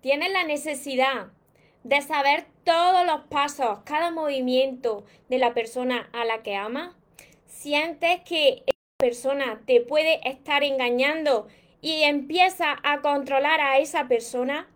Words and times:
tienes 0.00 0.32
la 0.32 0.44
necesidad 0.44 1.28
de 1.84 2.00
saber 2.02 2.46
todos 2.64 3.06
los 3.06 3.22
pasos, 3.22 3.80
cada 3.84 4.10
movimiento 4.10 5.04
de 5.28 5.38
la 5.38 5.54
persona 5.54 6.08
a 6.12 6.24
la 6.24 6.42
que 6.42 6.56
amas, 6.56 6.94
sientes 7.46 8.20
que 8.20 8.64
esa 8.66 8.96
persona 8.98 9.62
te 9.66 9.80
puede 9.80 10.20
estar 10.28 10.62
engañando 10.62 11.48
y 11.80 12.02
empieza 12.02 12.76
a 12.82 13.00
controlar 13.00 13.60
a 13.60 13.78
esa 13.78 14.08
persona, 14.08 14.68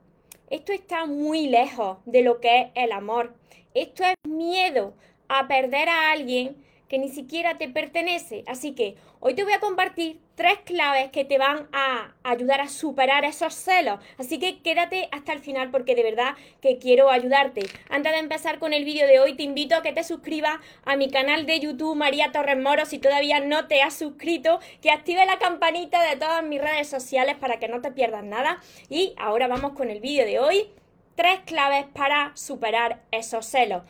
esto 0.50 0.72
está 0.72 1.06
muy 1.06 1.46
lejos 1.48 1.98
de 2.06 2.22
lo 2.22 2.40
que 2.40 2.60
es 2.60 2.66
el 2.74 2.92
amor. 2.92 3.34
Esto 3.74 4.04
es 4.04 4.14
miedo 4.28 4.94
a 5.28 5.48
perder 5.48 5.88
a 5.88 6.12
alguien 6.12 6.56
que 6.88 6.98
ni 6.98 7.08
siquiera 7.08 7.58
te 7.58 7.68
pertenece. 7.68 8.44
Así 8.46 8.74
que 8.74 8.96
hoy 9.20 9.34
te 9.34 9.44
voy 9.44 9.52
a 9.52 9.60
compartir 9.60 10.20
tres 10.34 10.58
claves 10.64 11.10
que 11.10 11.24
te 11.24 11.38
van 11.38 11.68
a 11.72 12.12
ayudar 12.22 12.60
a 12.60 12.68
superar 12.68 13.24
esos 13.24 13.54
celos. 13.54 14.00
Así 14.18 14.38
que 14.38 14.60
quédate 14.60 15.08
hasta 15.12 15.32
el 15.32 15.40
final 15.40 15.70
porque 15.70 15.94
de 15.94 16.02
verdad 16.02 16.34
que 16.60 16.78
quiero 16.78 17.10
ayudarte. 17.10 17.62
Antes 17.88 18.12
de 18.12 18.18
empezar 18.18 18.58
con 18.58 18.72
el 18.72 18.84
vídeo 18.84 19.06
de 19.06 19.20
hoy, 19.20 19.34
te 19.34 19.42
invito 19.42 19.76
a 19.76 19.82
que 19.82 19.92
te 19.92 20.04
suscribas 20.04 20.58
a 20.84 20.96
mi 20.96 21.10
canal 21.10 21.46
de 21.46 21.60
YouTube 21.60 21.96
María 21.96 22.32
Torres 22.32 22.58
Moro 22.58 22.84
si 22.86 22.98
todavía 22.98 23.40
no 23.40 23.66
te 23.66 23.82
has 23.82 23.94
suscrito, 23.94 24.60
que 24.80 24.90
active 24.90 25.24
la 25.26 25.38
campanita 25.38 26.02
de 26.02 26.16
todas 26.16 26.42
mis 26.44 26.60
redes 26.60 26.88
sociales 26.88 27.36
para 27.36 27.58
que 27.58 27.68
no 27.68 27.80
te 27.80 27.92
pierdas 27.92 28.24
nada. 28.24 28.60
Y 28.88 29.14
ahora 29.16 29.48
vamos 29.48 29.72
con 29.72 29.90
el 29.90 30.00
vídeo 30.00 30.24
de 30.24 30.38
hoy. 30.38 30.70
Tres 31.14 31.40
claves 31.46 31.86
para 31.94 32.32
superar 32.34 33.02
esos 33.12 33.46
celos. 33.46 33.82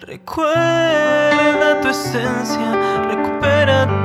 Recuerda 0.00 1.80
tu 1.80 1.88
esencia, 1.88 3.02
recupera 3.08 4.04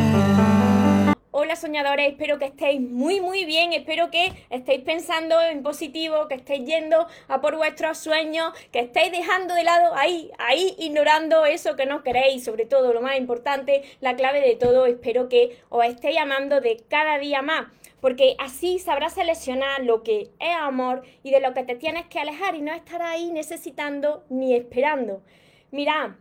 Soñadores, 1.61 2.07
espero 2.07 2.39
que 2.39 2.45
estéis 2.45 2.81
muy 2.81 3.21
muy 3.21 3.45
bien, 3.45 3.71
espero 3.71 4.09
que 4.09 4.33
estéis 4.49 4.81
pensando 4.81 5.39
en 5.43 5.61
positivo, 5.61 6.27
que 6.27 6.33
estéis 6.33 6.65
yendo 6.65 7.05
a 7.27 7.39
por 7.39 7.55
vuestros 7.55 7.99
sueños, 7.99 8.51
que 8.71 8.79
estéis 8.79 9.11
dejando 9.11 9.53
de 9.53 9.63
lado 9.63 9.93
ahí, 9.95 10.31
ahí 10.39 10.73
ignorando 10.79 11.45
eso 11.45 11.75
que 11.75 11.85
no 11.85 12.01
queréis, 12.01 12.43
sobre 12.43 12.65
todo 12.65 12.93
lo 12.93 13.01
más 13.01 13.15
importante, 13.15 13.83
la 13.99 14.15
clave 14.15 14.41
de 14.41 14.55
todo, 14.55 14.87
espero 14.87 15.29
que 15.29 15.59
os 15.69 15.85
estéis 15.85 16.17
amando 16.17 16.61
de 16.61 16.83
cada 16.89 17.19
día 17.19 17.43
más 17.43 17.67
porque 17.99 18.35
así 18.39 18.79
sabrás 18.79 19.13
seleccionar 19.13 19.83
lo 19.83 20.01
que 20.01 20.31
es 20.39 20.55
amor 20.59 21.03
y 21.21 21.29
de 21.29 21.41
lo 21.41 21.53
que 21.53 21.61
te 21.61 21.75
tienes 21.75 22.07
que 22.07 22.17
alejar 22.17 22.55
y 22.55 22.63
no 22.63 22.73
estar 22.73 23.03
ahí 23.03 23.29
necesitando 23.31 24.23
ni 24.29 24.55
esperando. 24.55 25.21
Mirad, 25.69 26.13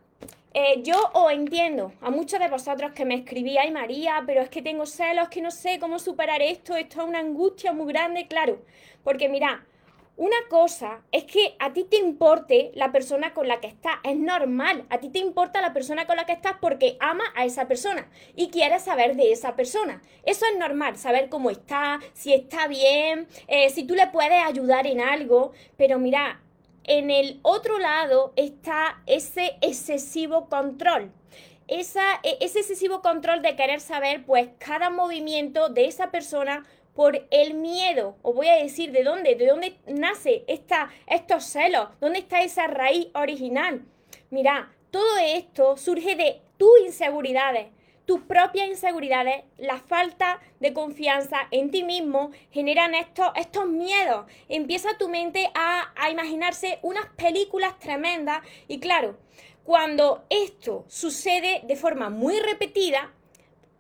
eh, 0.53 0.83
yo 0.83 0.97
os 1.15 1.31
entiendo 1.33 1.93
a 2.01 2.11
muchos 2.11 2.41
de 2.41 2.49
vosotros 2.49 2.93
que 2.93 3.05
me 3.05 3.15
escribíais, 3.15 3.73
María, 3.73 4.23
pero 4.27 4.41
es 4.43 4.49
que 4.49 4.63
tengo 4.63 4.85
celos, 4.85 5.29
que 5.29 5.41
no 5.41 5.51
sé 5.53 5.79
cómo 5.79 5.99
superar 6.01 6.43
esto, 6.43 6.75
esto 6.75 7.01
es 7.03 7.09
una 7.09 7.21
angustia 7.21 7.73
muy 7.73 7.93
grande, 7.93 8.27
claro. 8.27 8.59
Porque 9.05 9.29
mira, 9.29 9.65
una 10.17 10.37
cosa 10.51 11.03
es 11.13 11.25
que 11.25 11.55
a 11.61 11.73
ti 11.73 11.85
te 11.85 11.97
importe 11.97 12.73
la 12.75 12.93
persona 12.93 13.33
con 13.33 13.49
la 13.49 13.61
que 13.61 13.69
estás, 13.69 13.95
es 14.03 14.17
normal, 14.17 14.85
a 14.91 14.99
ti 14.99 15.09
te 15.09 15.21
importa 15.21 15.63
la 15.63 15.73
persona 15.73 16.07
con 16.07 16.17
la 16.17 16.27
que 16.27 16.33
estás 16.33 16.57
porque 16.61 16.97
ama 17.01 17.25
a 17.37 17.45
esa 17.45 17.69
persona 17.69 18.07
y 18.37 18.51
quieres 18.51 18.83
saber 18.83 19.17
de 19.17 19.33
esa 19.33 19.57
persona. 19.57 20.03
Eso 20.25 20.45
es 20.53 20.59
normal, 20.59 20.99
saber 20.99 21.29
cómo 21.29 21.49
está, 21.49 22.01
si 22.13 22.35
está 22.35 22.67
bien, 22.67 23.29
eh, 23.47 23.71
si 23.71 23.85
tú 23.85 23.95
le 23.95 24.09
puedes 24.09 24.45
ayudar 24.45 24.87
en 24.87 25.01
algo, 25.01 25.53
pero 25.79 25.99
mira, 25.99 26.43
en 26.85 27.11
el 27.11 27.41
otro 27.43 27.79
lado 27.79 28.33
está 28.37 29.03
ese 29.07 29.57
excesivo 29.61 30.49
control. 30.49 31.13
Esa, 31.69 32.21
e, 32.23 32.39
ese 32.41 32.61
excesivo 32.61 33.01
control 33.01 33.43
de 33.43 33.57
querer 33.57 33.81
saber 33.81 34.25
pues 34.25 34.49
cada 34.59 34.91
movimiento 34.91 35.69
de 35.69 35.87
esa 35.87 36.11
persona 36.11 36.67
por 36.95 37.27
el 37.31 37.55
miedo. 37.55 38.17
Os 38.23 38.35
voy 38.35 38.49
a 38.49 38.57
decir 38.57 38.93
de 38.93 39.05
dónde, 39.05 39.35
de 39.37 39.47
dónde 39.47 39.79
nace 39.87 40.45
esta, 40.49 40.91
estos 41.07 41.45
celos, 41.45 41.89
dónde 42.01 42.19
está 42.19 42.43
esa 42.43 42.67
raíz 42.67 43.09
original. 43.15 43.83
Mira, 44.31 44.73
todo 44.91 45.19
esto 45.19 45.77
surge 45.77 46.17
de 46.17 46.41
tus 46.57 46.81
inseguridades, 46.85 47.69
tus 48.11 48.23
propias 48.23 48.67
inseguridades, 48.67 49.45
la 49.57 49.79
falta 49.79 50.41
de 50.59 50.73
confianza 50.73 51.47
en 51.53 51.71
ti 51.71 51.85
mismo 51.85 52.33
generan 52.51 52.93
estos, 52.97 53.69
miedos. 53.69 54.27
Empieza 54.49 54.99
tu 54.99 55.09
mente 55.09 55.49
a, 55.55 55.93
a 55.95 56.11
imaginarse 56.11 56.81
unas 56.83 57.07
películas 57.17 57.79
tremendas 57.79 58.43
y 58.67 58.81
claro, 58.81 59.17
cuando 59.63 60.25
esto 60.29 60.87
sucede 60.89 61.61
de 61.63 61.77
forma 61.77 62.11
muy 62.11 62.41
repetida, 62.41 63.13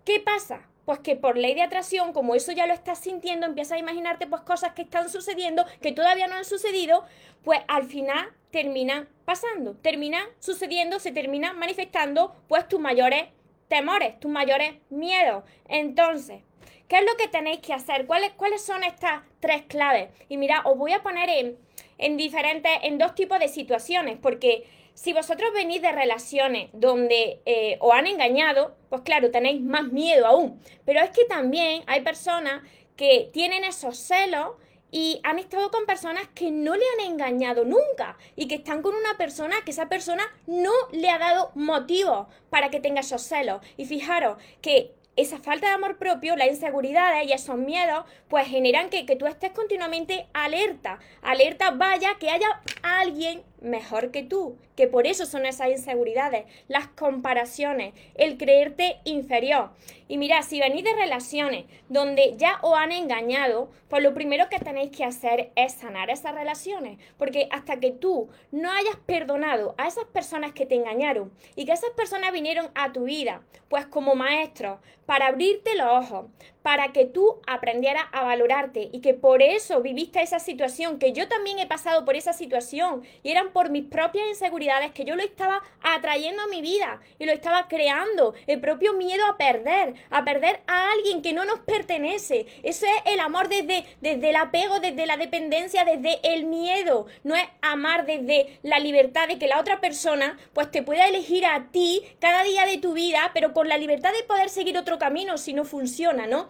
¿qué 0.04 0.20
pasa? 0.20 0.68
Pues 0.84 1.00
que 1.00 1.16
por 1.16 1.36
ley 1.36 1.56
de 1.56 1.62
atracción, 1.62 2.12
como 2.12 2.36
eso 2.36 2.52
ya 2.52 2.68
lo 2.68 2.72
estás 2.72 3.00
sintiendo, 3.00 3.46
empiezas 3.46 3.78
a 3.78 3.80
imaginarte 3.80 4.28
pues 4.28 4.42
cosas 4.42 4.74
que 4.74 4.82
están 4.82 5.10
sucediendo, 5.10 5.66
que 5.82 5.90
todavía 5.90 6.28
no 6.28 6.36
han 6.36 6.44
sucedido, 6.44 7.04
pues 7.42 7.58
al 7.66 7.82
final 7.82 8.32
terminan 8.52 9.08
pasando, 9.24 9.74
terminan 9.74 10.24
sucediendo, 10.38 11.00
se 11.00 11.10
terminan 11.10 11.58
manifestando 11.58 12.36
pues 12.46 12.68
tus 12.68 12.78
mayores 12.78 13.24
temores, 13.70 14.20
tus 14.20 14.30
mayores 14.30 14.74
miedos. 14.90 15.44
Entonces, 15.68 16.42
¿qué 16.88 16.96
es 16.98 17.02
lo 17.02 17.16
que 17.16 17.28
tenéis 17.28 17.60
que 17.60 17.72
hacer? 17.72 18.04
¿Cuáles, 18.06 18.32
cuáles 18.32 18.62
son 18.62 18.84
estas 18.84 19.22
tres 19.38 19.62
claves? 19.62 20.10
Y 20.28 20.36
mira, 20.36 20.62
os 20.66 20.76
voy 20.76 20.92
a 20.92 21.02
poner 21.02 21.30
en, 21.30 21.56
en 21.96 22.16
diferentes, 22.18 22.72
en 22.82 22.98
dos 22.98 23.14
tipos 23.14 23.38
de 23.38 23.48
situaciones, 23.48 24.18
porque 24.20 24.66
si 24.94 25.12
vosotros 25.12 25.52
venís 25.54 25.80
de 25.80 25.92
relaciones 25.92 26.68
donde 26.72 27.40
eh, 27.46 27.78
os 27.80 27.94
han 27.94 28.08
engañado, 28.08 28.76
pues 28.90 29.02
claro, 29.02 29.30
tenéis 29.30 29.62
más 29.62 29.84
miedo 29.84 30.26
aún. 30.26 30.60
Pero 30.84 31.00
es 31.00 31.10
que 31.10 31.24
también 31.24 31.84
hay 31.86 32.02
personas 32.02 32.62
que 32.96 33.30
tienen 33.32 33.64
esos 33.64 33.96
celos 33.96 34.56
y 34.90 35.20
han 35.22 35.38
estado 35.38 35.70
con 35.70 35.86
personas 35.86 36.28
que 36.34 36.50
no 36.50 36.74
le 36.74 36.84
han 36.94 37.10
engañado 37.12 37.64
nunca 37.64 38.16
y 38.36 38.48
que 38.48 38.56
están 38.56 38.82
con 38.82 38.94
una 38.94 39.16
persona 39.16 39.56
que 39.64 39.70
esa 39.70 39.88
persona 39.88 40.24
no 40.46 40.72
le 40.92 41.10
ha 41.10 41.18
dado 41.18 41.52
motivo 41.54 42.28
para 42.50 42.70
que 42.70 42.80
tenga 42.80 43.00
esos 43.00 43.22
celos. 43.22 43.60
Y 43.76 43.86
fijaros 43.86 44.38
que 44.60 44.92
esa 45.16 45.38
falta 45.38 45.68
de 45.68 45.74
amor 45.74 45.98
propio, 45.98 46.36
la 46.36 46.46
inseguridad 46.46 47.22
y 47.24 47.32
esos 47.32 47.56
miedos, 47.56 48.04
pues 48.28 48.48
generan 48.48 48.88
que, 48.88 49.06
que 49.06 49.16
tú 49.16 49.26
estés 49.26 49.52
continuamente 49.52 50.28
alerta. 50.32 50.98
Alerta, 51.22 51.72
vaya, 51.72 52.14
que 52.18 52.30
haya 52.30 52.60
alguien 52.82 53.42
mejor 53.60 54.10
que 54.10 54.22
tú, 54.22 54.56
que 54.76 54.86
por 54.86 55.06
eso 55.06 55.26
son 55.26 55.46
esas 55.46 55.68
inseguridades, 55.68 56.44
las 56.68 56.88
comparaciones, 56.88 57.94
el 58.14 58.36
creerte 58.36 59.00
inferior. 59.04 59.70
Y 60.08 60.18
mira, 60.18 60.42
si 60.42 60.60
venís 60.60 60.84
de 60.84 60.94
relaciones 60.94 61.66
donde 61.88 62.34
ya 62.36 62.58
os 62.62 62.76
han 62.76 62.92
engañado, 62.92 63.70
pues 63.88 64.02
lo 64.02 64.14
primero 64.14 64.48
que 64.48 64.58
tenéis 64.58 64.90
que 64.90 65.04
hacer 65.04 65.52
es 65.54 65.72
sanar 65.72 66.10
esas 66.10 66.34
relaciones, 66.34 66.98
porque 67.18 67.48
hasta 67.50 67.78
que 67.78 67.90
tú 67.90 68.28
no 68.50 68.70
hayas 68.70 68.96
perdonado 69.06 69.74
a 69.78 69.86
esas 69.86 70.04
personas 70.06 70.52
que 70.52 70.66
te 70.66 70.76
engañaron 70.76 71.32
y 71.56 71.64
que 71.66 71.72
esas 71.72 71.90
personas 71.90 72.32
vinieron 72.32 72.70
a 72.74 72.92
tu 72.92 73.04
vida, 73.04 73.42
pues 73.68 73.86
como 73.86 74.14
maestros, 74.14 74.78
para 75.06 75.28
abrirte 75.28 75.76
los 75.76 75.88
ojos, 75.88 76.26
para 76.62 76.92
que 76.92 77.06
tú 77.06 77.40
aprendieras 77.46 78.04
a 78.12 78.22
valorarte 78.22 78.88
y 78.92 79.00
que 79.00 79.14
por 79.14 79.42
eso 79.42 79.80
viviste 79.80 80.20
esa 80.22 80.38
situación, 80.38 80.98
que 80.98 81.12
yo 81.12 81.28
también 81.28 81.58
he 81.58 81.66
pasado 81.66 82.04
por 82.04 82.16
esa 82.16 82.32
situación 82.32 83.02
y 83.22 83.30
eran 83.30 83.52
por 83.52 83.70
mis 83.70 83.84
propias 83.84 84.28
inseguridades 84.28 84.92
que 84.92 85.04
yo 85.04 85.16
lo 85.16 85.22
estaba 85.22 85.62
atrayendo 85.82 86.42
a 86.42 86.48
mi 86.48 86.60
vida 86.60 87.00
y 87.18 87.24
lo 87.24 87.32
estaba 87.32 87.68
creando, 87.68 88.34
el 88.46 88.60
propio 88.60 88.92
miedo 88.94 89.24
a 89.26 89.36
perder, 89.36 89.94
a 90.10 90.24
perder 90.24 90.60
a 90.66 90.92
alguien 90.92 91.22
que 91.22 91.32
no 91.32 91.44
nos 91.44 91.60
pertenece. 91.60 92.46
Ese 92.62 92.86
es 92.86 93.12
el 93.12 93.20
amor 93.20 93.48
desde, 93.48 93.84
desde 94.00 94.30
el 94.30 94.36
apego, 94.36 94.80
desde 94.80 95.06
la 95.06 95.16
dependencia, 95.16 95.84
desde 95.84 96.20
el 96.34 96.44
miedo. 96.44 97.06
No 97.24 97.34
es 97.34 97.44
amar 97.62 98.06
desde 98.06 98.58
la 98.62 98.78
libertad 98.78 99.28
de 99.28 99.38
que 99.38 99.48
la 99.48 99.60
otra 99.60 99.80
persona 99.80 100.38
pues 100.52 100.70
te 100.70 100.82
pueda 100.82 101.08
elegir 101.08 101.46
a 101.46 101.70
ti 101.70 102.02
cada 102.20 102.42
día 102.42 102.66
de 102.66 102.78
tu 102.78 102.92
vida, 102.92 103.30
pero 103.34 103.52
con 103.52 103.68
la 103.68 103.78
libertad 103.78 104.12
de 104.12 104.24
poder 104.24 104.48
seguir 104.48 104.76
otro 104.76 104.98
camino 104.98 105.38
si 105.38 105.52
no 105.52 105.64
funciona, 105.64 106.26
¿no? 106.26 106.48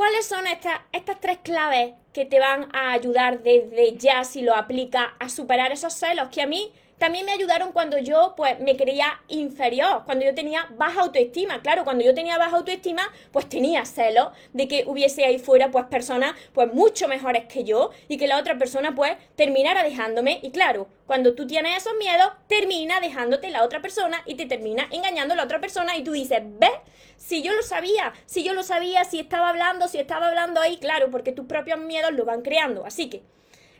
¿Cuáles 0.00 0.24
son 0.24 0.46
estas, 0.46 0.80
tres 1.20 1.40
claves 1.42 1.92
que 2.14 2.24
te 2.24 2.40
van 2.40 2.74
a 2.74 2.92
ayudar 2.92 3.42
desde 3.42 3.98
ya 3.98 4.24
si 4.24 4.40
lo 4.40 4.56
aplicas 4.56 5.08
a 5.18 5.28
superar 5.28 5.72
esos 5.72 5.92
celos 5.92 6.30
que 6.30 6.40
a 6.40 6.46
mí 6.46 6.72
También 7.00 7.24
me 7.24 7.32
ayudaron 7.32 7.72
cuando 7.72 7.96
yo 7.96 8.34
pues 8.36 8.60
me 8.60 8.76
creía 8.76 9.22
inferior, 9.28 10.02
cuando 10.04 10.26
yo 10.26 10.34
tenía 10.34 10.68
baja 10.76 11.00
autoestima. 11.00 11.62
Claro, 11.62 11.82
cuando 11.82 12.04
yo 12.04 12.12
tenía 12.12 12.36
baja 12.36 12.58
autoestima, 12.58 13.10
pues 13.32 13.48
tenía 13.48 13.86
celos 13.86 14.28
de 14.52 14.68
que 14.68 14.84
hubiese 14.86 15.24
ahí 15.24 15.38
fuera 15.38 15.70
pues 15.70 15.86
personas 15.86 16.34
pues 16.52 16.70
mucho 16.74 17.08
mejores 17.08 17.46
que 17.46 17.64
yo 17.64 17.88
y 18.06 18.18
que 18.18 18.28
la 18.28 18.38
otra 18.38 18.58
persona 18.58 18.94
pues 18.94 19.12
terminara 19.34 19.82
dejándome. 19.82 20.40
Y 20.42 20.50
claro, 20.50 20.88
cuando 21.06 21.34
tú 21.34 21.46
tienes 21.46 21.78
esos 21.78 21.94
miedos, 21.96 22.32
termina 22.48 23.00
dejándote 23.00 23.48
la 23.48 23.64
otra 23.64 23.80
persona 23.80 24.22
y 24.26 24.34
te 24.34 24.44
termina 24.44 24.86
engañando 24.90 25.34
la 25.34 25.44
otra 25.44 25.58
persona 25.58 25.96
y 25.96 26.04
tú 26.04 26.12
dices, 26.12 26.42
¿ves? 26.44 26.70
Si 27.16 27.40
yo 27.40 27.54
lo 27.54 27.62
sabía, 27.62 28.12
si 28.26 28.42
yo 28.44 28.52
lo 28.52 28.62
sabía, 28.62 29.04
si 29.04 29.20
estaba 29.20 29.48
hablando, 29.48 29.88
si 29.88 29.96
estaba 29.96 30.28
hablando 30.28 30.60
ahí, 30.60 30.76
claro, 30.76 31.10
porque 31.10 31.32
tus 31.32 31.46
propios 31.46 31.80
miedos 31.80 32.12
lo 32.12 32.26
van 32.26 32.42
creando. 32.42 32.84
Así 32.84 33.08
que 33.08 33.22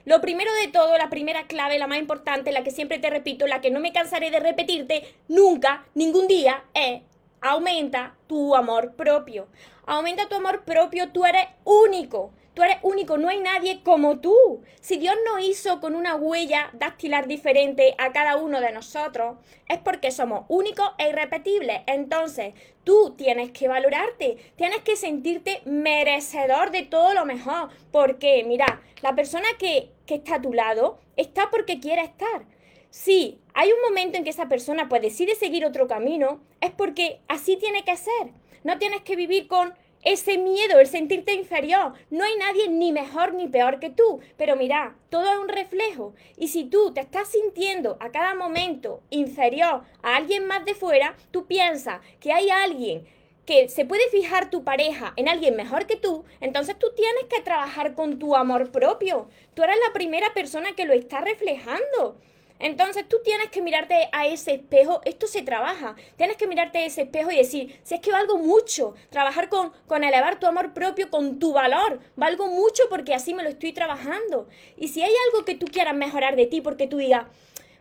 lo 0.05 0.21
primero 0.21 0.53
de 0.55 0.69
todo, 0.69 0.97
la 0.97 1.11
primera 1.11 1.47
clave, 1.47 1.79
la 1.79 1.87
más 1.87 1.99
importante, 1.99 2.53
la 2.53 2.65
que 2.65 2.71
siempre 2.71 2.99
te 2.99 3.11
repito, 3.11 3.47
la 3.47 3.61
que 3.61 3.71
no 3.71 3.81
me 3.81 3.93
cansaré 3.93 4.31
de 4.31 4.41
repetirte 4.41 5.15
nunca, 5.29 5.85
ningún 5.95 6.27
día, 6.27 6.65
es 6.75 7.03
aumenta 7.41 8.15
tu 8.27 8.55
amor 8.55 8.95
propio. 8.95 9.49
Aumenta 9.87 10.29
tu 10.29 10.37
amor 10.37 10.63
propio, 10.65 11.11
tú 11.11 11.25
eres 11.25 11.47
único. 11.65 12.33
Tú 12.61 12.65
eres 12.65 12.77
único, 12.83 13.17
no 13.17 13.31
hay 13.31 13.41
nadie 13.41 13.81
como 13.83 14.21
tú. 14.21 14.61
Si 14.83 14.99
Dios 14.99 15.15
nos 15.25 15.43
hizo 15.43 15.81
con 15.81 15.95
una 15.95 16.15
huella 16.15 16.69
dactilar 16.75 17.27
diferente 17.27 17.95
a 17.97 18.13
cada 18.13 18.37
uno 18.37 18.61
de 18.61 18.71
nosotros, 18.71 19.39
es 19.67 19.79
porque 19.79 20.11
somos 20.11 20.45
únicos 20.49 20.91
e 20.99 21.09
irrepetibles. 21.09 21.81
Entonces, 21.87 22.53
tú 22.85 23.15
tienes 23.17 23.51
que 23.53 23.67
valorarte, 23.67 24.37
tienes 24.57 24.83
que 24.83 24.97
sentirte 24.97 25.63
merecedor 25.65 26.71
de 26.71 26.83
todo 26.83 27.15
lo 27.15 27.25
mejor. 27.25 27.71
Porque, 27.93 28.45
mira, 28.47 28.83
la 29.01 29.15
persona 29.15 29.49
que, 29.59 29.93
que 30.05 30.17
está 30.17 30.35
a 30.35 30.43
tu 30.43 30.53
lado 30.53 30.99
está 31.17 31.49
porque 31.49 31.81
quiere 31.81 32.03
estar. 32.03 32.45
Si 32.91 33.41
hay 33.55 33.73
un 33.73 33.81
momento 33.89 34.19
en 34.19 34.25
que 34.25 34.29
esa 34.29 34.51
persona 34.51 34.87
pues 34.87 35.01
decide 35.01 35.35
seguir 35.35 35.65
otro 35.65 35.89
camino, 35.89 36.43
es 36.61 36.73
porque 36.73 37.21
así 37.27 37.57
tiene 37.57 37.85
que 37.85 37.97
ser. 37.97 38.35
No 38.65 38.77
tienes 38.77 39.01
que 39.01 39.17
vivir 39.17 39.49
con 39.49 39.73
ese 40.03 40.39
miedo, 40.39 40.79
el 40.79 40.87
sentirte 40.87 41.35
inferior. 41.35 41.93
No 42.11 42.25
hay 42.25 42.37
nadie 42.37 42.69
ni 42.69 42.93
mejor 42.93 43.35
ni 43.35 43.49
peor 43.49 43.81
que 43.81 43.91
tú. 43.91 44.21
Pero 44.37 44.57
mira, 44.57 44.97
todo 45.11 45.31
es 45.31 45.39
un 45.39 45.49
reflejo. 45.49 46.15
Y 46.37 46.49
si 46.49 46.65
tú 46.65 46.93
te 46.93 47.01
estás 47.01 47.29
sintiendo 47.29 47.97
a 48.01 48.11
cada 48.11 48.35
momento 48.35 49.03
inferior 49.11 49.83
a 50.03 50.17
alguien 50.17 50.47
más 50.47 50.65
de 50.65 50.75
fuera, 50.75 51.17
tú 51.31 51.47
piensas 51.47 52.01
que 52.21 52.33
hay 52.33 52.51
alguien 52.51 53.07
que 53.47 53.69
se 53.69 53.85
puede 53.85 54.09
fijar 54.11 54.49
tu 54.51 54.63
pareja 54.63 55.13
en 55.17 55.29
alguien 55.29 55.57
mejor 55.57 55.87
que 55.87 55.97
tú, 55.97 56.25
entonces 56.41 56.79
tú 56.79 56.93
tienes 56.95 57.25
que 57.25 57.43
trabajar 57.43 57.95
con 57.95 58.19
tu 58.19 58.37
amor 58.37 58.71
propio. 58.71 59.29
Tú 59.55 59.65
eres 59.65 59.77
la 59.85 59.93
primera 59.93 60.33
persona 60.35 60.77
que 60.77 60.85
lo 60.85 60.93
está 60.93 61.21
reflejando. 61.21 62.17
Entonces 62.61 63.09
tú 63.09 63.17
tienes 63.25 63.49
que 63.51 63.63
mirarte 63.63 64.09
a 64.13 64.27
ese 64.27 64.53
espejo, 64.55 65.01
esto 65.05 65.27
se 65.27 65.43
trabaja, 65.43 65.97
tienes 66.17 66.37
que 66.37 66.47
mirarte 66.47 66.79
a 66.79 66.85
ese 66.85 67.03
espejo 67.03 67.31
y 67.31 67.37
decir, 67.37 67.81
si 67.83 67.95
es 67.95 68.01
que 68.01 68.13
valgo 68.13 68.37
mucho, 68.37 68.95
trabajar 69.09 69.49
con, 69.49 69.73
con 69.87 70.05
elevar 70.05 70.39
tu 70.39 70.47
amor 70.47 70.75
propio, 70.75 71.11
con 71.11 71.39
tu 71.39 71.55
valor, 71.55 72.01
valgo 72.17 72.49
mucho 72.49 72.85
porque 72.91 73.15
así 73.15 73.33
me 73.33 73.43
lo 73.43 73.49
estoy 73.49 73.73
trabajando. 73.73 74.47
Y 74.77 74.89
si 74.89 75.03
hay 75.03 75.13
algo 75.27 75.47
que 75.47 75.55
tú 75.55 75.67
quieras 75.67 75.95
mejorar 75.95 76.37
de 76.37 76.47
ti, 76.47 76.61
porque 76.61 76.87
tú 76.87 76.99
digas, 76.99 77.25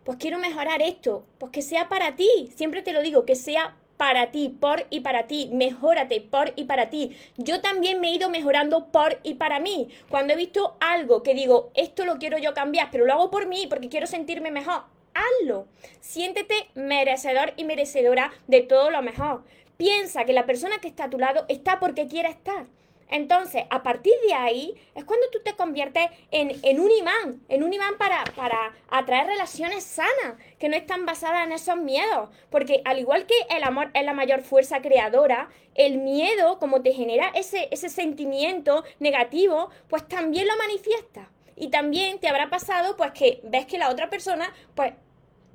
pues 0.05 0.17
quiero 0.17 0.39
mejorar 0.39 0.81
esto, 0.81 1.25
pues 1.37 1.51
que 1.51 1.61
sea 1.61 1.89
para 1.89 2.15
ti, 2.15 2.49
siempre 2.55 2.81
te 2.81 2.93
lo 2.93 3.01
digo, 3.01 3.25
que 3.25 3.35
sea 3.35 3.75
para 3.99 4.31
ti, 4.31 4.47
por 4.47 4.85
y 4.89 5.01
para 5.01 5.27
ti, 5.27 5.49
mejórate 5.51 6.21
por 6.21 6.53
y 6.55 6.63
para 6.63 6.89
ti. 6.89 7.17
Yo 7.35 7.59
también 7.59 7.99
me 7.99 8.07
he 8.07 8.15
ido 8.15 8.29
mejorando 8.29 8.93
por 8.93 9.19
y 9.23 9.33
para 9.33 9.59
mí. 9.59 9.89
Cuando 10.07 10.31
he 10.31 10.37
visto 10.37 10.77
algo 10.79 11.21
que 11.21 11.33
digo, 11.33 11.69
esto 11.73 12.05
lo 12.05 12.17
quiero 12.17 12.37
yo 12.37 12.53
cambiar, 12.53 12.91
pero 12.91 13.05
lo 13.05 13.11
hago 13.11 13.29
por 13.29 13.45
mí 13.47 13.67
porque 13.67 13.89
quiero 13.89 14.07
sentirme 14.07 14.51
mejor, 14.51 14.83
hazlo. 15.13 15.67
Siéntete 15.99 16.69
merecedor 16.75 17.51
y 17.57 17.65
merecedora 17.65 18.31
de 18.47 18.61
todo 18.61 18.89
lo 18.89 19.01
mejor. 19.01 19.43
Piensa 19.75 20.23
que 20.23 20.31
la 20.31 20.45
persona 20.45 20.79
que 20.79 20.87
está 20.87 21.03
a 21.03 21.09
tu 21.09 21.19
lado 21.19 21.43
está 21.49 21.81
porque 21.81 22.07
quiere 22.07 22.29
estar. 22.29 22.67
Entonces, 23.09 23.63
a 23.69 23.81
partir 23.81 24.13
de 24.27 24.33
ahí 24.33 24.75
es 24.93 25.03
cuando 25.03 25.27
tú 25.31 25.39
te 25.43 25.55
conviertes 25.55 26.05
en, 26.31 26.79
un 26.79 26.91
imán, 26.91 27.41
en 27.49 27.63
un 27.63 27.73
imán 27.73 27.97
para, 27.97 28.23
para 28.35 28.73
atraer 28.89 29.27
relaciones 29.27 29.83
sanas, 29.83 30.35
que 30.59 30.69
no 30.69 30.77
están 30.77 31.05
basadas 31.05 31.45
en 31.45 31.51
esos 31.51 31.77
miedos. 31.77 32.29
Porque 32.51 32.81
al 32.85 32.99
igual 32.99 33.25
que 33.25 33.35
el 33.49 33.63
amor 33.63 33.89
es 33.93 34.05
la 34.05 34.13
mayor 34.13 34.41
fuerza 34.41 34.81
creadora, 34.81 35.49
el 35.73 35.97
miedo, 35.97 36.59
como 36.59 36.81
te 36.81 36.93
genera 36.93 37.29
ese, 37.33 37.67
ese 37.71 37.89
sentimiento 37.89 38.83
negativo, 38.99 39.71
pues 39.89 40.07
también 40.07 40.47
lo 40.47 40.55
manifiesta. 40.57 41.29
Y 41.55 41.69
también 41.69 42.19
te 42.19 42.27
habrá 42.27 42.49
pasado, 42.49 42.95
pues 42.95 43.11
que 43.11 43.41
ves 43.43 43.65
que 43.65 43.77
la 43.77 43.89
otra 43.89 44.09
persona, 44.09 44.53
pues 44.75 44.93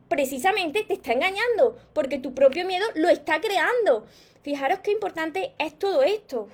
precisamente 0.09 0.83
te 0.85 0.95
está 0.95 1.13
engañando, 1.13 1.79
porque 1.93 2.19
tu 2.19 2.35
propio 2.35 2.67
miedo 2.67 2.85
lo 2.95 3.09
está 3.09 3.41
creando. 3.41 4.07
Fijaros 4.43 4.81
qué 4.81 4.91
importante 4.91 5.55
es 5.59 5.79
todo 5.79 6.03
esto. 6.03 6.49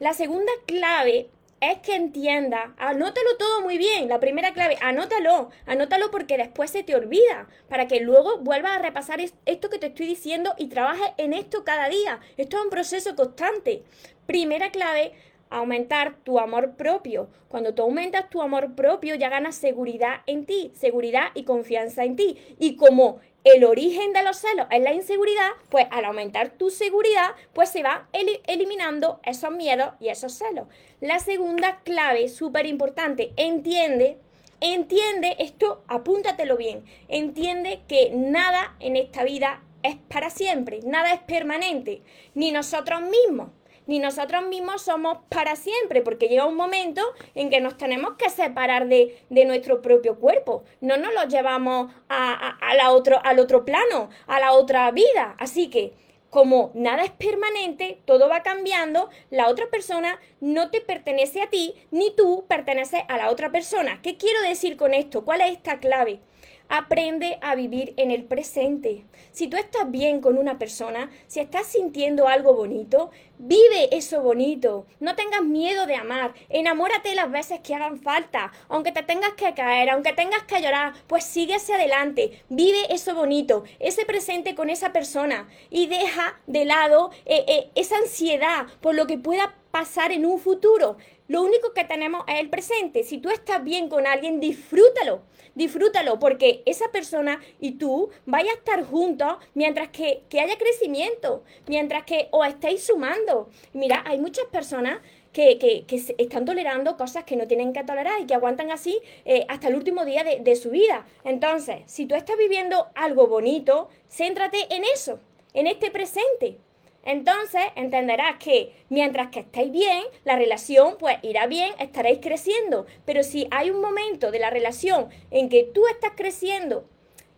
La 0.00 0.12
segunda 0.12 0.52
clave 0.64 1.28
es 1.60 1.78
que 1.78 1.96
entienda, 1.96 2.72
anótalo 2.78 3.36
todo 3.36 3.62
muy 3.62 3.78
bien. 3.78 4.08
La 4.08 4.20
primera 4.20 4.52
clave, 4.52 4.78
anótalo, 4.80 5.50
anótalo 5.66 6.12
porque 6.12 6.36
después 6.36 6.70
se 6.70 6.84
te 6.84 6.94
olvida, 6.94 7.48
para 7.68 7.88
que 7.88 7.98
luego 7.98 8.38
vuelvas 8.38 8.72
a 8.72 8.78
repasar 8.78 9.18
esto 9.20 9.68
que 9.68 9.78
te 9.78 9.88
estoy 9.88 10.06
diciendo 10.06 10.54
y 10.56 10.68
trabajes 10.68 11.08
en 11.16 11.32
esto 11.32 11.64
cada 11.64 11.88
día. 11.88 12.20
Esto 12.36 12.58
es 12.58 12.62
un 12.62 12.70
proceso 12.70 13.16
constante. 13.16 13.82
Primera 14.26 14.70
clave, 14.70 15.14
aumentar 15.50 16.16
tu 16.22 16.38
amor 16.38 16.76
propio. 16.76 17.28
Cuando 17.48 17.74
tú 17.74 17.82
aumentas 17.82 18.30
tu 18.30 18.40
amor 18.40 18.76
propio, 18.76 19.16
ya 19.16 19.28
ganas 19.28 19.56
seguridad 19.56 20.20
en 20.26 20.46
ti, 20.46 20.70
seguridad 20.76 21.30
y 21.34 21.42
confianza 21.42 22.04
en 22.04 22.14
ti. 22.14 22.38
Y 22.60 22.76
como 22.76 23.18
el 23.44 23.64
origen 23.64 24.12
de 24.12 24.22
los 24.22 24.36
celos 24.36 24.66
es 24.70 24.82
la 24.82 24.92
inseguridad, 24.92 25.50
pues 25.68 25.86
al 25.90 26.04
aumentar 26.04 26.50
tu 26.50 26.70
seguridad, 26.70 27.30
pues 27.52 27.70
se 27.70 27.82
va 27.82 28.08
eliminando 28.46 29.20
esos 29.24 29.50
miedos 29.50 29.94
y 30.00 30.08
esos 30.08 30.32
celos. 30.32 30.66
La 31.00 31.18
segunda 31.18 31.80
clave, 31.84 32.28
súper 32.28 32.66
importante, 32.66 33.32
entiende, 33.36 34.18
entiende 34.60 35.36
esto, 35.38 35.82
apúntatelo 35.86 36.56
bien, 36.56 36.84
entiende 37.08 37.80
que 37.88 38.10
nada 38.10 38.76
en 38.80 38.96
esta 38.96 39.24
vida 39.24 39.62
es 39.82 39.96
para 40.08 40.30
siempre, 40.30 40.80
nada 40.84 41.12
es 41.12 41.20
permanente, 41.20 42.02
ni 42.34 42.50
nosotros 42.50 43.00
mismos 43.02 43.50
ni 43.88 43.98
nosotros 43.98 44.46
mismos 44.46 44.82
somos 44.82 45.18
para 45.30 45.56
siempre, 45.56 46.02
porque 46.02 46.28
llega 46.28 46.44
un 46.44 46.54
momento 46.54 47.02
en 47.34 47.50
que 47.50 47.60
nos 47.60 47.76
tenemos 47.76 48.12
que 48.18 48.30
separar 48.30 48.86
de, 48.86 49.16
nuestro 49.30 49.80
propio 49.80 50.18
cuerpo. 50.20 50.62
No 50.80 50.98
nos 50.98 51.12
lo 51.14 51.24
llevamos 51.24 51.90
a, 52.08 52.58
la 52.76 52.90
otro, 52.92 53.18
al 53.24 53.38
otro 53.38 53.64
plano, 53.64 54.10
a 54.26 54.38
la 54.38 54.52
otra 54.52 54.90
vida. 54.90 55.34
Así 55.38 55.70
que, 55.70 55.94
como 56.28 56.70
nada 56.74 57.02
es 57.02 57.12
permanente, 57.12 58.02
todo 58.04 58.28
va 58.28 58.42
cambiando, 58.42 59.08
la 59.30 59.48
otra 59.48 59.68
persona 59.70 60.20
no 60.40 60.70
te 60.70 60.82
pertenece 60.82 61.40
a 61.40 61.48
ti, 61.48 61.74
ni 61.90 62.14
tú 62.14 62.44
perteneces 62.46 63.00
a 63.08 63.16
la 63.16 63.30
otra 63.30 63.50
persona. 63.50 64.00
¿Qué 64.02 64.18
quiero 64.18 64.42
decir 64.42 64.76
con 64.76 64.92
esto? 64.92 65.24
¿Cuál 65.24 65.40
es 65.40 65.52
esta 65.52 65.78
clave? 65.78 66.20
Aprende 66.68 67.38
a 67.40 67.54
vivir 67.54 67.94
en 67.96 68.10
el 68.10 68.24
presente. 68.24 69.04
Si 69.32 69.48
tú 69.48 69.56
estás 69.56 69.90
bien 69.90 70.20
con 70.20 70.36
una 70.36 70.58
persona, 70.58 71.10
si 71.26 71.40
estás 71.40 71.66
sintiendo 71.66 72.28
algo 72.28 72.54
bonito, 72.54 73.10
vive 73.38 73.96
eso 73.96 74.20
bonito. 74.22 74.86
No 75.00 75.14
tengas 75.14 75.42
miedo 75.42 75.86
de 75.86 75.94
amar. 75.94 76.34
Enamórate 76.48 77.14
las 77.14 77.30
veces 77.30 77.60
que 77.60 77.74
hagan 77.74 77.98
falta. 77.98 78.52
Aunque 78.68 78.92
te 78.92 79.02
tengas 79.02 79.32
que 79.32 79.54
caer, 79.54 79.90
aunque 79.90 80.12
tengas 80.12 80.42
que 80.44 80.60
llorar, 80.60 80.92
pues 81.06 81.24
sigue 81.24 81.54
hacia 81.54 81.76
adelante. 81.76 82.42
Vive 82.48 82.92
eso 82.92 83.14
bonito, 83.14 83.64
ese 83.78 84.04
presente 84.04 84.54
con 84.54 84.68
esa 84.70 84.92
persona 84.92 85.48
y 85.70 85.86
deja 85.86 86.38
de 86.46 86.64
lado 86.64 87.10
eh, 87.24 87.44
eh, 87.48 87.70
esa 87.74 87.96
ansiedad 87.96 88.66
por 88.80 88.94
lo 88.94 89.06
que 89.06 89.18
pueda 89.18 89.54
pasar 89.70 90.12
en 90.12 90.26
un 90.26 90.38
futuro. 90.38 90.96
Lo 91.28 91.42
único 91.42 91.72
que 91.72 91.84
tenemos 91.84 92.24
es 92.26 92.40
el 92.40 92.48
presente. 92.48 93.04
Si 93.04 93.18
tú 93.18 93.30
estás 93.30 93.62
bien 93.62 93.88
con 93.88 94.06
alguien, 94.06 94.40
disfrútalo 94.40 95.22
disfrútalo 95.58 96.20
porque 96.20 96.62
esa 96.66 96.90
persona 96.92 97.40
y 97.60 97.72
tú 97.72 98.10
vais 98.26 98.48
a 98.48 98.54
estar 98.54 98.84
juntos 98.84 99.36
mientras 99.54 99.88
que, 99.88 100.22
haya 100.32 100.56
crecimiento, 100.56 101.42
mientras 101.66 102.04
que 102.04 102.28
os 102.30 102.46
estéis 102.46 102.86
sumando. 102.86 103.50
Mira, 103.72 104.04
hay 104.06 104.20
muchas 104.20 104.46
personas 104.46 105.00
que, 105.32 105.84
están 106.18 106.44
tolerando 106.44 106.96
cosas 106.96 107.24
que 107.24 107.36
no 107.36 107.48
tienen 107.48 107.72
que 107.72 107.82
tolerar 107.82 108.20
y 108.20 108.26
que 108.26 108.34
aguantan 108.34 108.70
así 108.70 109.00
eh, 109.24 109.44
hasta 109.48 109.68
el 109.68 109.74
último 109.74 110.04
día 110.04 110.22
de, 110.22 110.38
de 110.40 110.56
su 110.56 110.70
vida. 110.70 111.06
Entonces, 111.24 111.82
si 111.86 112.06
tú 112.06 112.14
estás 112.14 112.36
viviendo 112.38 112.86
algo 112.94 113.26
bonito, 113.26 113.88
céntrate 114.08 114.58
en 114.70 114.84
eso, 114.84 115.18
en 115.54 115.66
este 115.66 115.90
presente. 115.90 116.58
Entonces 117.04 117.62
entenderás 117.76 118.36
que 118.38 118.74
mientras 118.88 119.28
que 119.28 119.40
estéis 119.40 119.72
bien, 119.72 120.04
la 120.24 120.36
relación 120.36 120.96
pues 120.98 121.16
irá 121.22 121.46
bien, 121.46 121.72
estaréis 121.78 122.18
creciendo. 122.20 122.86
Pero 123.04 123.22
si 123.22 123.48
hay 123.50 123.70
un 123.70 123.80
momento 123.80 124.30
de 124.30 124.38
la 124.38 124.50
relación 124.50 125.08
en 125.30 125.48
que 125.48 125.64
tú 125.64 125.86
estás 125.86 126.12
creciendo 126.16 126.84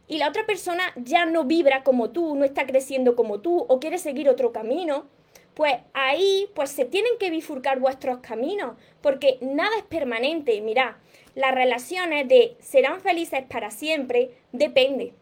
y 0.08 0.18
la 0.18 0.28
otra 0.28 0.44
persona 0.44 0.92
ya 0.96 1.24
no 1.24 1.44
vibra 1.44 1.84
como 1.84 2.10
tú, 2.10 2.34
no 2.34 2.44
está 2.44 2.66
creciendo 2.66 3.14
como 3.14 3.40
tú 3.40 3.64
o 3.68 3.78
quiere 3.78 3.98
seguir 3.98 4.28
otro 4.28 4.50
camino, 4.52 5.06
pues 5.54 5.74
ahí 5.92 6.48
pues 6.54 6.70
se 6.70 6.84
tienen 6.84 7.12
que 7.18 7.30
bifurcar 7.30 7.80
vuestros 7.80 8.18
caminos, 8.18 8.76
porque 9.02 9.38
nada 9.40 9.76
es 9.76 9.84
permanente. 9.84 10.60
Mirad, 10.62 10.94
las 11.34 11.54
relaciones 11.54 12.26
de 12.28 12.56
serán 12.60 13.00
felices 13.00 13.44
para 13.48 13.70
siempre 13.70 14.30
depende. 14.52 15.12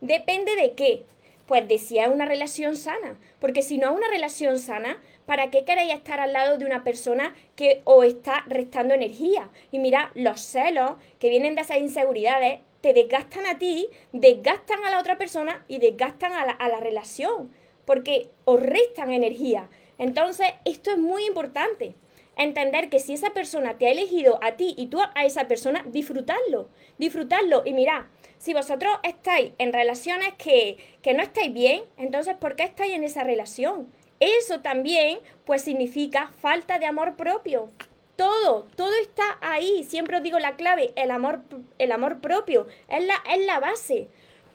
Depende 0.00 0.56
de 0.56 0.72
qué. 0.72 1.04
Pues 1.52 1.68
de 1.68 1.76
si 1.76 1.98
es 1.98 2.08
una 2.08 2.24
relación 2.24 2.76
sana. 2.76 3.18
Porque 3.38 3.60
si 3.60 3.76
no 3.76 3.90
es 3.90 3.96
una 3.98 4.08
relación 4.08 4.58
sana, 4.58 4.96
¿para 5.26 5.50
qué 5.50 5.66
queréis 5.66 5.92
estar 5.92 6.18
al 6.18 6.32
lado 6.32 6.56
de 6.56 6.64
una 6.64 6.82
persona 6.82 7.34
que 7.56 7.82
os 7.84 8.06
está 8.06 8.42
restando 8.46 8.94
energía? 8.94 9.50
Y 9.70 9.78
mira, 9.78 10.12
los 10.14 10.40
celos 10.40 10.92
que 11.18 11.28
vienen 11.28 11.54
de 11.54 11.60
esas 11.60 11.76
inseguridades 11.76 12.60
te 12.80 12.94
desgastan 12.94 13.44
a 13.44 13.58
ti, 13.58 13.90
desgastan 14.14 14.82
a 14.82 14.90
la 14.90 14.98
otra 14.98 15.18
persona 15.18 15.62
y 15.68 15.76
desgastan 15.76 16.32
a 16.32 16.46
la, 16.46 16.52
a 16.52 16.70
la 16.70 16.80
relación. 16.80 17.52
Porque 17.84 18.30
os 18.46 18.58
restan 18.58 19.12
energía. 19.12 19.68
Entonces, 19.98 20.46
esto 20.64 20.92
es 20.92 20.96
muy 20.96 21.26
importante 21.26 21.94
entender 22.36 22.88
que 22.88 22.98
si 22.98 23.12
esa 23.12 23.34
persona 23.34 23.76
te 23.76 23.88
ha 23.88 23.90
elegido 23.90 24.38
a 24.42 24.52
ti 24.52 24.74
y 24.78 24.86
tú 24.86 25.00
a 25.02 25.26
esa 25.26 25.48
persona, 25.48 25.84
disfrutarlo, 25.86 26.70
disfrutarlo. 26.96 27.62
Y 27.66 27.74
mira, 27.74 28.08
si 28.42 28.54
vosotros 28.54 28.92
estáis 29.04 29.52
en 29.58 29.72
relaciones 29.72 30.34
que, 30.34 30.76
que 31.00 31.14
no 31.14 31.22
estáis 31.22 31.54
bien, 31.54 31.84
entonces 31.96 32.34
¿por 32.34 32.56
qué 32.56 32.64
estáis 32.64 32.92
en 32.92 33.04
esa 33.04 33.22
relación? 33.22 33.86
Eso 34.18 34.58
también 34.62 35.20
pues 35.44 35.62
significa 35.62 36.32
falta 36.40 36.80
de 36.80 36.86
amor 36.86 37.14
propio. 37.14 37.70
Todo, 38.16 38.66
todo 38.74 38.90
está 39.00 39.38
ahí. 39.42 39.84
Siempre 39.84 40.16
os 40.16 40.24
digo 40.24 40.40
la 40.40 40.56
clave, 40.56 40.92
el 40.96 41.12
amor, 41.12 41.42
el 41.78 41.92
amor 41.92 42.20
propio, 42.20 42.66
es 42.88 43.04
la, 43.04 43.14
es 43.32 43.46
la 43.46 43.60
base. 43.60 44.08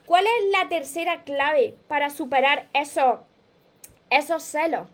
¿Cuál 0.04 0.26
es 0.26 0.50
la 0.52 0.68
tercera 0.68 1.24
clave 1.24 1.74
para 1.88 2.10
superar 2.10 2.68
esos, 2.74 3.20
esos 4.10 4.42
celos? 4.42 4.86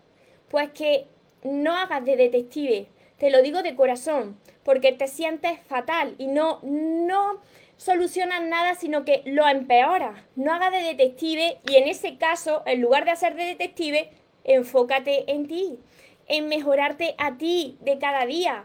Pues 0.49 0.71
que 0.71 1.09
no 1.43 1.77
hagas 1.77 2.05
de 2.05 2.15
detective, 2.15 2.87
te 3.19 3.31
lo 3.31 3.43
digo 3.43 3.65
de 3.65 3.75
corazón, 3.75 4.39
porque 4.63 4.93
te 4.93 5.09
sientes 5.09 5.59
fatal 5.67 6.15
y 6.17 6.29
no, 6.29 6.61
no 6.63 7.41
solucionas 7.77 8.43
nada, 8.43 8.75
sino 8.75 9.05
que 9.05 9.23
lo 9.25 9.47
empeoras. 9.49 10.23
No 10.37 10.53
hagas 10.53 10.73
de 10.73 10.83
detective 10.83 11.59
y 11.69 11.77
en 11.77 11.89
ese 11.89 12.17
caso, 12.17 12.63
en 12.67 12.81
lugar 12.81 13.05
de 13.05 13.13
hacer 13.13 13.35
de 13.35 13.45
detective, 13.45 14.11
enfócate 14.45 15.31
en 15.31 15.47
ti, 15.47 15.79
en 16.27 16.49
mejorarte 16.49 17.15
a 17.19 17.37
ti 17.37 17.77
de 17.81 17.99
cada 17.99 18.27
día. 18.27 18.65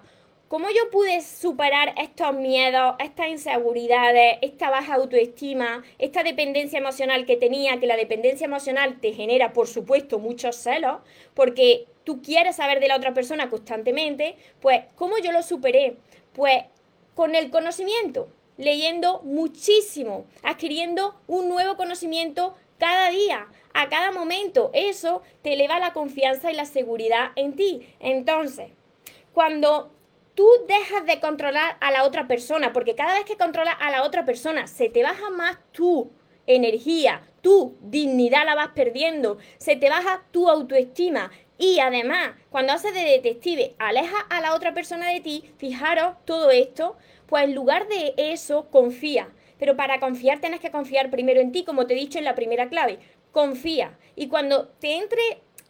¿Cómo 0.49 0.67
yo 0.69 0.89
pude 0.89 1.21
superar 1.21 1.93
estos 1.95 2.33
miedos, 2.33 2.95
estas 2.97 3.27
inseguridades, 3.27 4.39
esta 4.41 4.71
baja 4.71 4.95
autoestima, 4.95 5.83
esta 5.99 6.23
dependencia 6.23 6.79
emocional 6.79 7.27
que 7.27 7.37
tenía? 7.37 7.79
Que 7.79 7.85
la 7.85 7.95
dependencia 7.95 8.45
emocional 8.45 8.99
te 8.99 9.13
genera, 9.13 9.53
por 9.53 9.67
supuesto, 9.67 10.17
muchos 10.17 10.55
celos, 10.55 11.01
porque 11.35 11.85
tú 12.03 12.23
quieres 12.23 12.55
saber 12.55 12.79
de 12.79 12.87
la 12.87 12.95
otra 12.95 13.13
persona 13.13 13.47
constantemente, 13.47 14.37
pues 14.59 14.85
¿cómo 14.95 15.19
yo 15.19 15.31
lo 15.31 15.43
superé? 15.43 15.97
Pues 16.33 16.63
con 17.13 17.35
el 17.35 17.51
conocimiento, 17.51 18.27
leyendo 18.59 19.21
muchísimo, 19.23 20.25
adquiriendo 20.43 21.15
un 21.25 21.49
nuevo 21.49 21.77
conocimiento 21.77 22.55
cada 22.77 23.09
día, 23.09 23.47
a 23.73 23.89
cada 23.89 24.11
momento. 24.11 24.69
Eso 24.73 25.23
te 25.41 25.53
eleva 25.53 25.79
la 25.79 25.93
confianza 25.93 26.51
y 26.51 26.55
la 26.55 26.65
seguridad 26.65 27.31
en 27.35 27.55
ti. 27.55 27.87
Entonces, 27.99 28.71
cuando 29.33 29.91
tú 30.35 30.47
dejas 30.67 31.05
de 31.05 31.19
controlar 31.19 31.77
a 31.79 31.91
la 31.91 32.03
otra 32.03 32.27
persona, 32.27 32.73
porque 32.73 32.95
cada 32.95 33.13
vez 33.13 33.25
que 33.25 33.37
controlas 33.37 33.75
a 33.79 33.89
la 33.91 34.03
otra 34.03 34.25
persona, 34.25 34.67
se 34.67 34.89
te 34.89 35.03
baja 35.03 35.29
más 35.29 35.57
tu 35.71 36.11
energía, 36.45 37.21
tu 37.41 37.77
dignidad 37.81 38.45
la 38.45 38.55
vas 38.55 38.69
perdiendo, 38.69 39.37
se 39.57 39.77
te 39.77 39.89
baja 39.89 40.25
tu 40.31 40.49
autoestima, 40.49 41.31
y 41.59 41.79
además, 41.81 42.31
cuando 42.49 42.71
haces 42.71 42.93
de 42.93 43.01
detective, 43.01 43.75
aleja 43.79 44.17
a 44.29 44.39
la 44.39 44.55
otra 44.55 44.73
persona 44.73 45.09
de 45.09 45.19
ti, 45.19 45.51
fijaros 45.57 46.15
todo 46.23 46.51
esto, 46.51 46.95
pues 47.27 47.43
en 47.43 47.53
lugar 47.53 47.89
de 47.89 48.13
eso, 48.15 48.69
confía. 48.71 49.29
Pero 49.59 49.75
para 49.75 49.99
confiar 49.99 50.39
tienes 50.39 50.61
que 50.61 50.71
confiar 50.71 51.11
primero 51.11 51.41
en 51.41 51.51
ti, 51.51 51.65
como 51.65 51.85
te 51.85 51.95
he 51.95 51.97
dicho 51.97 52.17
en 52.17 52.23
la 52.23 52.33
primera 52.33 52.69
clave. 52.69 52.99
Confía. 53.33 53.99
Y 54.15 54.29
cuando 54.29 54.69
te 54.79 54.95
entre 54.95 55.21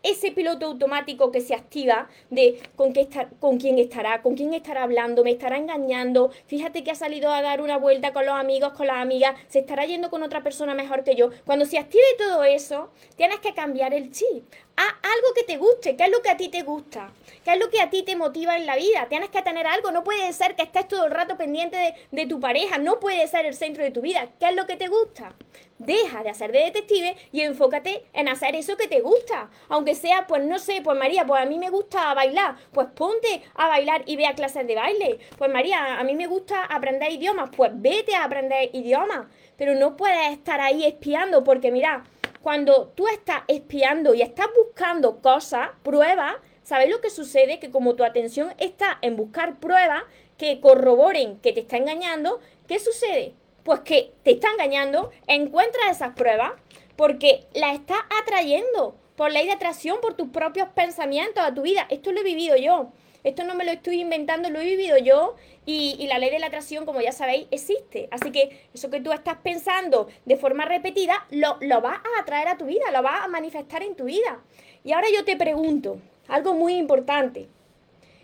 ese 0.04 0.32
piloto 0.32 0.66
automático 0.68 1.32
que 1.32 1.42
se 1.42 1.54
activa 1.54 2.08
de 2.30 2.62
con, 2.76 2.94
qué 2.94 3.08
con 3.40 3.58
quién 3.58 3.80
estará, 3.80 4.22
con 4.22 4.36
quién 4.36 4.54
estará 4.54 4.84
hablando, 4.84 5.24
me 5.24 5.32
estará 5.32 5.58
engañando, 5.58 6.32
fíjate 6.46 6.84
que 6.84 6.92
ha 6.92 6.96
salido 6.96 7.32
a 7.32 7.42
dar 7.42 7.62
una 7.62 7.78
vuelta 7.78 8.14
con 8.14 8.26
los 8.26 8.36
amigos, 8.36 8.74
con 8.74 8.88
las 8.88 8.98
amigas, 8.98 9.36
se 9.48 9.60
estará 9.60 9.86
yendo 9.86 10.10
con 10.10 10.24
otra 10.24 10.42
persona 10.42 10.74
mejor 10.74 11.04
que 11.04 11.16
yo. 11.16 11.32
Cuando 11.46 11.66
se 11.66 11.78
active 11.78 12.04
todo 12.18 12.44
eso, 12.44 12.92
tienes 13.18 13.40
que 13.40 13.54
cambiar 13.54 13.94
el 13.94 14.12
chip 14.12 14.46
a 14.80 14.88
algo 14.88 15.34
que 15.36 15.44
te 15.44 15.58
guste, 15.58 15.98
qué 15.98 16.06
es 16.06 16.10
lo 16.10 16.22
que 16.22 16.30
a 16.30 16.38
ti 16.38 16.48
te 16.48 16.62
gusta, 16.62 17.12
qué 17.44 17.52
es 17.52 17.60
lo 17.60 17.70
que 17.70 17.82
a 17.82 17.90
ti 17.90 18.04
te 18.04 18.16
motiva 18.16 18.56
en 18.56 18.66
la 18.66 18.78
vida. 18.78 19.08
Tienes 19.10 19.30
que 19.30 19.42
tener 19.42 19.68
algo, 19.68 19.92
no 19.92 20.06
puede 20.06 20.32
ser 20.32 20.56
que 20.56 20.64
estés 20.64 20.88
todo 20.88 21.06
el 21.06 21.12
rato 21.12 21.36
pendiente 21.36 21.76
de, 21.76 21.94
de 22.12 22.26
tu 22.28 22.40
pareja, 22.40 22.78
no 22.78 22.98
puede 23.02 23.28
ser 23.28 23.46
el 23.46 23.54
centro 23.54 23.84
de 23.84 23.92
tu 23.92 24.00
vida, 24.00 24.30
qué 24.40 24.48
es 24.48 24.56
lo 24.56 24.66
que 24.66 24.78
te 24.78 24.88
gusta. 24.88 25.36
Deja 25.80 26.24
de 26.24 26.30
hacer 26.30 26.54
de 26.54 26.60
detective 26.60 27.18
y 27.34 27.42
enfócate 27.42 28.06
en 28.14 28.30
hacer 28.30 28.56
eso 28.56 28.78
que 28.78 28.88
te 28.88 29.02
gusta. 29.02 29.50
Aunque 29.68 29.96
sea, 29.96 30.28
pues 30.28 30.44
no 30.44 30.60
sé, 30.60 30.82
pues 30.82 30.98
María, 30.98 31.26
pues 31.26 31.42
a 31.42 31.46
mí 31.46 31.58
me 31.58 31.70
gusta 31.70 32.14
bailar, 32.14 32.56
pues 32.72 32.88
ponte 32.96 33.44
a 33.56 33.68
bailar 33.68 34.04
y 34.06 34.16
ve 34.16 34.28
a 34.28 34.36
clases 34.36 34.66
de 34.66 34.76
baile. 34.76 35.20
Pues 35.38 35.52
María, 35.52 36.00
a 36.00 36.04
mí 36.06 36.16
me 36.16 36.28
gusta 36.28 36.66
aprender 36.66 37.12
idiomas, 37.12 37.50
pues 37.56 37.72
vete 37.74 38.16
a 38.16 38.24
aprender 38.24 38.70
idiomas. 38.74 39.28
Pero 39.58 39.76
no 39.76 39.98
puedes 39.98 40.32
estar 40.32 40.62
ahí 40.62 40.86
espiando 40.86 41.44
porque 41.44 41.72
mira, 41.72 42.06
cuando 42.42 42.88
tú 42.96 43.08
estás 43.08 43.44
espiando 43.48 44.14
y 44.14 44.22
estás 44.22 44.48
buscando 44.56 45.22
cosas, 45.22 45.70
pruebas, 45.84 46.36
¿sabes 46.64 46.90
lo 46.90 47.02
que 47.02 47.10
sucede? 47.10 47.60
Que 47.60 47.72
como 47.72 47.96
tu 47.96 48.04
atención 48.04 48.54
está 48.58 48.98
en 49.02 49.16
buscar 49.18 49.60
pruebas 49.60 50.04
que 50.38 50.62
corroboren 50.62 51.40
que 51.40 51.52
te 51.52 51.62
está 51.62 51.78
engañando, 51.78 52.40
¿qué 52.68 52.80
sucede? 52.80 53.34
Pues 53.64 53.82
que 53.82 54.14
te 54.24 54.32
está 54.32 54.50
engañando, 54.52 55.12
encuentra 55.28 55.92
esas 55.92 56.16
pruebas 56.16 56.54
porque 56.96 57.46
la 57.54 57.74
estás 57.74 58.00
atrayendo 58.22 58.96
por 59.16 59.32
ley 59.32 59.46
de 59.46 59.52
atracción, 59.52 60.00
por 60.02 60.14
tus 60.14 60.30
propios 60.30 60.70
pensamientos 60.70 61.44
a 61.44 61.54
tu 61.54 61.64
vida. 61.64 61.86
Esto 61.90 62.12
lo 62.14 62.22
he 62.22 62.24
vivido 62.24 62.56
yo. 62.56 62.92
Esto 63.24 63.44
no 63.44 63.56
me 63.56 63.66
lo 63.66 63.72
estoy 63.72 64.02
inventando, 64.02 64.50
lo 64.50 64.60
he 64.60 64.66
vivido 64.66 64.98
yo 64.98 65.36
y, 65.66 66.08
la 66.08 66.20
ley 66.20 66.30
de 66.30 66.40
la 66.40 66.48
atracción, 66.48 66.86
como 66.86 67.02
ya 67.02 67.12
sabéis, 67.12 67.48
existe. 67.52 68.08
Así 68.12 68.32
que 68.32 68.68
eso 68.74 68.90
que 68.90 69.02
tú 69.02 69.12
estás 69.12 69.38
pensando 69.44 70.08
de 70.26 70.38
forma 70.38 70.66
repetida, 70.66 71.26
lo, 71.30 71.58
lo 71.62 71.82
vas 71.82 71.98
a 71.98 72.22
atraer 72.22 72.48
a 72.48 72.58
tu 72.58 72.66
vida, 72.66 72.92
lo 72.92 73.02
vas 73.04 73.24
a 73.24 73.28
manifestar 73.28 73.84
en 73.84 73.96
tu 73.96 74.06
vida. 74.06 74.42
Y 74.84 74.94
ahora 74.94 75.08
yo 75.14 75.26
te 75.26 75.36
pregunto 75.36 76.00
algo 76.28 76.54
muy 76.54 76.76
importante 76.76 77.48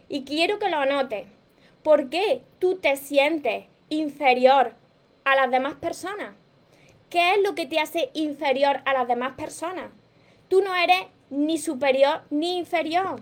y 0.07 0.23
quiero 0.23 0.59
que 0.59 0.69
lo 0.69 0.77
anotes. 0.77 1.27
¿Por 1.83 2.09
qué 2.09 2.41
tú 2.59 2.77
te 2.77 2.95
sientes 2.95 3.65
inferior 3.89 4.73
a 5.23 5.35
las 5.35 5.51
demás 5.51 5.75
personas? 5.75 6.33
¿Qué 7.09 7.33
es 7.33 7.41
lo 7.43 7.53
que 7.53 7.65
te 7.65 7.79
hace 7.79 8.09
inferior 8.13 8.81
a 8.85 8.93
las 8.93 9.07
demás 9.07 9.33
personas? 9.33 9.91
Tú 10.47 10.61
no 10.61 10.73
eres 10.75 11.05
ni 11.29 11.57
superior 11.57 12.21
ni 12.29 12.57
inferior. 12.57 13.21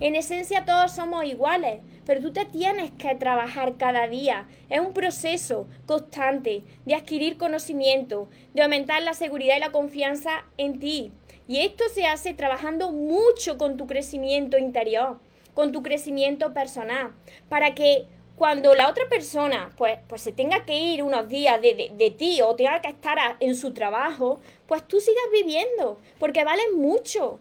En 0.00 0.16
esencia 0.16 0.64
todos 0.64 0.92
somos 0.92 1.24
iguales, 1.24 1.80
pero 2.04 2.20
tú 2.20 2.32
te 2.32 2.44
tienes 2.44 2.90
que 2.92 3.14
trabajar 3.14 3.76
cada 3.76 4.08
día. 4.08 4.48
Es 4.68 4.80
un 4.80 4.92
proceso 4.92 5.68
constante 5.86 6.64
de 6.84 6.94
adquirir 6.94 7.38
conocimiento, 7.38 8.28
de 8.54 8.62
aumentar 8.62 9.02
la 9.02 9.14
seguridad 9.14 9.56
y 9.56 9.60
la 9.60 9.72
confianza 9.72 10.44
en 10.58 10.80
ti. 10.80 11.12
Y 11.46 11.60
esto 11.60 11.84
se 11.92 12.06
hace 12.06 12.34
trabajando 12.34 12.90
mucho 12.90 13.56
con 13.56 13.76
tu 13.76 13.86
crecimiento 13.86 14.58
interior, 14.58 15.20
con 15.54 15.72
tu 15.72 15.82
crecimiento 15.82 16.52
personal, 16.52 17.12
para 17.48 17.74
que 17.74 18.06
cuando 18.34 18.74
la 18.74 18.88
otra 18.88 19.08
persona 19.08 19.72
pues, 19.76 19.98
pues 20.08 20.22
se 20.22 20.32
tenga 20.32 20.64
que 20.64 20.76
ir 20.76 21.02
unos 21.04 21.28
días 21.28 21.60
de, 21.62 21.92
de, 21.94 22.10
ti 22.10 22.42
o 22.42 22.56
tenga 22.56 22.80
que 22.80 22.88
estar 22.88 23.36
en 23.38 23.54
su 23.54 23.72
trabajo, 23.72 24.40
pues 24.66 24.86
tú 24.88 24.98
sigas 24.98 25.24
viviendo, 25.32 26.00
porque 26.18 26.44
vales 26.44 26.66
mucho. 26.74 27.38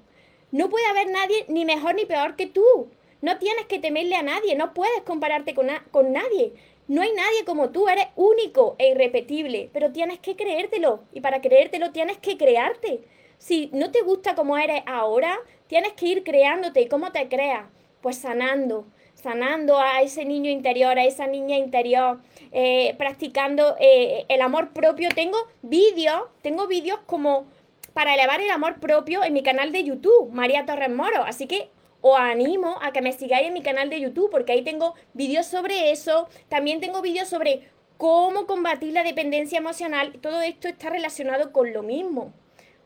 No 0.54 0.70
puede 0.70 0.86
haber 0.86 1.10
nadie 1.10 1.46
ni 1.48 1.66
mejor 1.66 1.96
ni 1.96 2.06
peor 2.06 2.36
que 2.36 2.46
tú. 2.46 2.88
No 3.22 3.40
tienes 3.40 3.66
que 3.66 3.80
temerle 3.80 4.16
a 4.16 4.22
nadie, 4.22 4.54
no 4.54 4.76
puedes 4.76 5.02
compararte 5.02 5.56
con, 5.56 5.68
con 5.90 6.14
nadie. 6.14 6.54
No 6.88 7.02
hay 7.02 7.12
nadie 7.14 7.44
como 7.44 7.72
tú, 7.72 7.88
eres 7.88 8.10
único 8.16 8.76
e 8.78 8.92
irrepetible, 8.92 9.72
pero 9.74 9.92
tienes 9.92 10.20
que 10.20 10.36
creértelo. 10.36 11.06
Y 11.12 11.22
para 11.22 11.42
creértelo 11.42 11.92
tienes 11.92 12.20
que 12.20 12.38
crearte. 12.38 13.02
Si 13.40 13.72
no 13.74 13.90
te 13.90 14.04
gusta 14.04 14.36
como 14.36 14.56
eres 14.56 14.84
ahora, 14.86 15.40
tienes 15.66 15.94
que 15.94 16.06
ir 16.06 16.24
creándote. 16.24 16.82
¿Y 16.82 16.88
cómo 16.88 17.12
te 17.12 17.28
creas? 17.30 17.66
Pues 18.02 18.20
sanando, 18.20 18.86
sanando 19.16 19.80
a 19.80 20.04
ese 20.04 20.24
niño 20.24 20.52
interior, 20.52 21.00
a 21.00 21.06
esa 21.06 21.26
niña 21.26 21.58
interior, 21.58 22.20
eh, 22.52 22.94
practicando 23.00 23.76
eh, 23.80 24.26
el 24.30 24.42
amor 24.42 24.72
propio. 24.72 25.10
Tengo 25.16 25.38
vídeos, 25.64 26.26
tengo 26.44 26.68
vídeos 26.68 27.00
como 27.08 27.48
para 27.94 28.14
elevar 28.16 28.42
el 28.42 28.50
amor 28.50 28.80
propio 28.80 29.24
en 29.24 29.34
mi 29.34 29.44
canal 29.44 29.72
de 29.72 29.84
YouTube, 29.84 30.32
María 30.32 30.66
Torres 30.66 30.90
Moro. 30.90 31.24
Así 31.24 31.48
que 31.48 31.70
os 32.02 32.20
animo 32.20 32.78
a 32.82 32.92
que 32.92 33.02
me 33.02 33.14
sigáis 33.14 33.48
en 33.48 33.54
mi 33.54 33.62
canal 33.62 33.90
de 33.90 34.02
YouTube 34.02 34.30
porque 34.32 34.52
ahí 34.52 34.64
tengo 34.64 34.96
vídeos 35.14 35.46
sobre 35.46 35.92
eso. 35.92 36.28
También 36.50 36.82
tengo 36.82 37.02
vídeos 37.02 37.30
sobre 37.30 37.70
cómo 37.98 38.46
combatir 38.48 38.94
la 38.94 39.04
dependencia 39.04 39.60
emocional. 39.60 40.20
Todo 40.22 40.42
esto 40.42 40.68
está 40.68 40.90
relacionado 40.90 41.52
con 41.52 41.72
lo 41.72 41.84
mismo. 41.84 42.34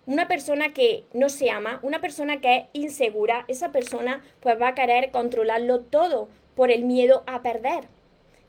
Una 0.06 0.28
persona 0.28 0.74
que 0.74 1.06
no 1.14 1.30
se 1.30 1.50
ama, 1.50 1.80
una 1.82 2.00
persona 2.00 2.40
que 2.40 2.56
es 2.56 2.64
insegura, 2.74 3.44
esa 3.48 3.72
persona 3.72 4.24
pues 4.40 4.62
va 4.62 4.70
a 4.70 4.76
querer 4.76 5.12
controlarlo 5.12 5.82
todo 5.82 6.30
por 6.56 6.72
el 6.72 6.86
miedo 6.86 7.24
a 7.28 7.42
perder. 7.42 7.90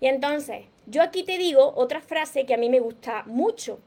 Y 0.00 0.06
entonces, 0.06 0.66
yo 0.86 1.02
aquí 1.02 1.24
te 1.24 1.38
digo 1.38 1.72
otra 1.76 2.00
frase 2.00 2.46
que 2.46 2.54
a 2.54 2.58
mí 2.58 2.68
me 2.68 2.78
gusta 2.80 3.24
mucho. 3.26 3.80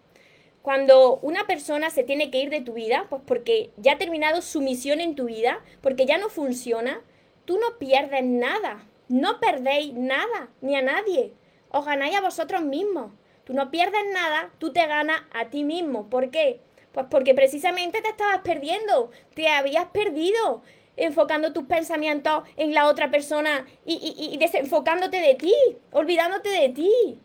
Cuando 0.62 1.18
una 1.18 1.48
persona 1.48 1.89
se 1.89 2.03
tiene 2.03 2.30
que 2.30 2.39
ir 2.39 2.50
de 2.50 2.62
tu 2.62 2.74
vida, 2.74 3.08
pues 3.10 3.22
porque 3.25 3.72
ya 3.77 3.94
ha 3.94 3.98
terminado 3.98 4.41
su 4.41 4.62
misión 4.62 5.01
en 5.01 5.15
tu 5.15 5.25
vida, 5.25 5.60
porque 5.82 6.06
ya 6.06 6.18
no 6.18 6.30
funciona, 6.30 7.01
tú 7.46 7.58
no 7.58 7.80
pierdes 7.80 8.24
nada, 8.24 8.86
no 9.08 9.39
perdéis 9.39 9.94
nada, 9.94 10.50
ni 10.62 10.75
a 10.75 10.82
nadie, 10.82 11.34
os 11.70 11.86
ganáis 11.86 12.15
a 12.15 12.22
vosotros 12.22 12.62
mismos. 12.62 13.12
Tú 13.44 13.53
no 13.53 13.72
pierdes 13.72 14.03
nada, 14.13 14.51
tú 14.60 14.72
te 14.72 14.86
ganas 14.86 15.22
a 15.34 15.50
ti 15.50 15.63
mismo. 15.63 16.10
¿Por 16.10 16.30
qué? 16.30 16.60
Pues 16.91 17.08
porque 17.10 17.34
precisamente 17.34 18.01
te 18.01 18.10
estabas 18.10 18.41
perdiendo, 18.41 19.12
te 19.34 19.48
habías 19.48 19.88
perdido 19.88 20.62
enfocando 20.98 21.53
tus 21.53 21.63
pensamientos 21.63 22.44
en 22.58 22.74
la 22.74 22.88
otra 22.88 23.10
persona 23.10 23.65
y, 23.86 24.38
desenfocándote 24.38 25.18
de 25.18 25.36
ti, 25.36 25.53
olvidándote 25.91 26.50
de 26.50 26.70
ti. 26.70 27.20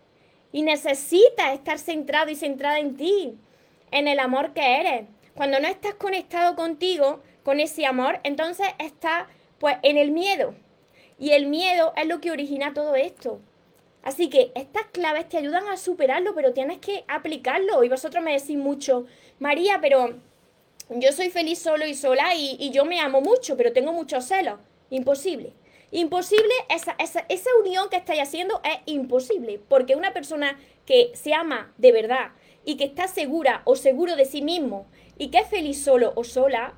Y 0.57 0.63
necesitas 0.63 1.53
estar 1.53 1.79
centrado 1.79 2.31
y 2.31 2.35
centrada 2.35 2.79
en 2.79 2.97
ti, 2.97 3.37
en 3.91 4.09
el 4.09 4.19
amor 4.19 4.55
que 4.55 4.81
eres. 4.81 5.07
Cuando 5.35 5.61
no 5.61 5.69
estás 5.69 5.97
conectado 5.97 6.57
contigo, 6.57 7.21
con 7.43 7.61
ese 7.61 7.85
amor, 7.85 8.21
entonces 8.23 8.67
estás 8.79 9.27
pues 9.59 9.77
en 9.83 9.99
el 9.99 10.13
miedo. 10.13 10.55
Y 11.19 11.33
el 11.33 11.45
miedo 11.45 11.93
es 11.95 12.07
lo 12.07 12.23
que 12.23 12.31
origina 12.31 12.73
todo 12.73 12.95
esto. 12.97 13.39
Así 14.03 14.31
que 14.31 14.51
estas 14.55 14.87
claves 14.93 15.29
te 15.29 15.37
ayudan 15.37 15.69
a 15.69 15.77
superarlo, 15.77 16.35
pero 16.35 16.55
tienes 16.55 16.79
que 16.79 17.05
aplicarlo. 17.07 17.85
Y 17.85 17.91
vosotros 17.91 18.25
me 18.25 18.33
decís 18.33 18.57
mucho, 18.57 19.05
María, 19.39 19.79
pero 19.83 20.15
yo 20.89 21.13
soy 21.13 21.29
feliz 21.29 21.59
solo 21.59 21.87
y 21.87 21.93
sola 21.93 22.35
y, 22.35 22.71
yo 22.71 22.87
me 22.87 23.01
amo 23.01 23.21
mucho, 23.21 23.59
pero 23.59 23.75
tengo 23.75 23.93
muchos 23.93 24.25
celos. 24.25 24.59
Imposible. 24.89 25.53
Imposible, 25.93 26.53
esa, 26.69 26.97
esa, 26.99 27.25
esa 27.29 27.51
unión 27.65 27.89
que 27.89 27.97
estáis 27.97 28.21
haciendo 28.21 28.61
es 28.65 28.79
imposible, 28.87 29.61
porque 29.69 29.95
una 29.95 30.13
persona 30.13 30.59
que 30.85 31.13
se 31.15 31.33
ama 31.33 31.73
de 31.79 31.93
verdad 31.93 32.33
y 32.65 32.77
que 32.77 32.85
está 32.85 33.07
segura 33.07 33.63
o 33.65 33.77
seguro 33.77 34.17
de 34.17 34.25
sí 34.25 34.43
mismo 34.43 34.87
y 35.17 35.29
que 35.29 35.39
es 35.39 35.49
feliz 35.49 35.83
solo 35.83 36.13
o 36.17 36.25
sola, 36.25 36.75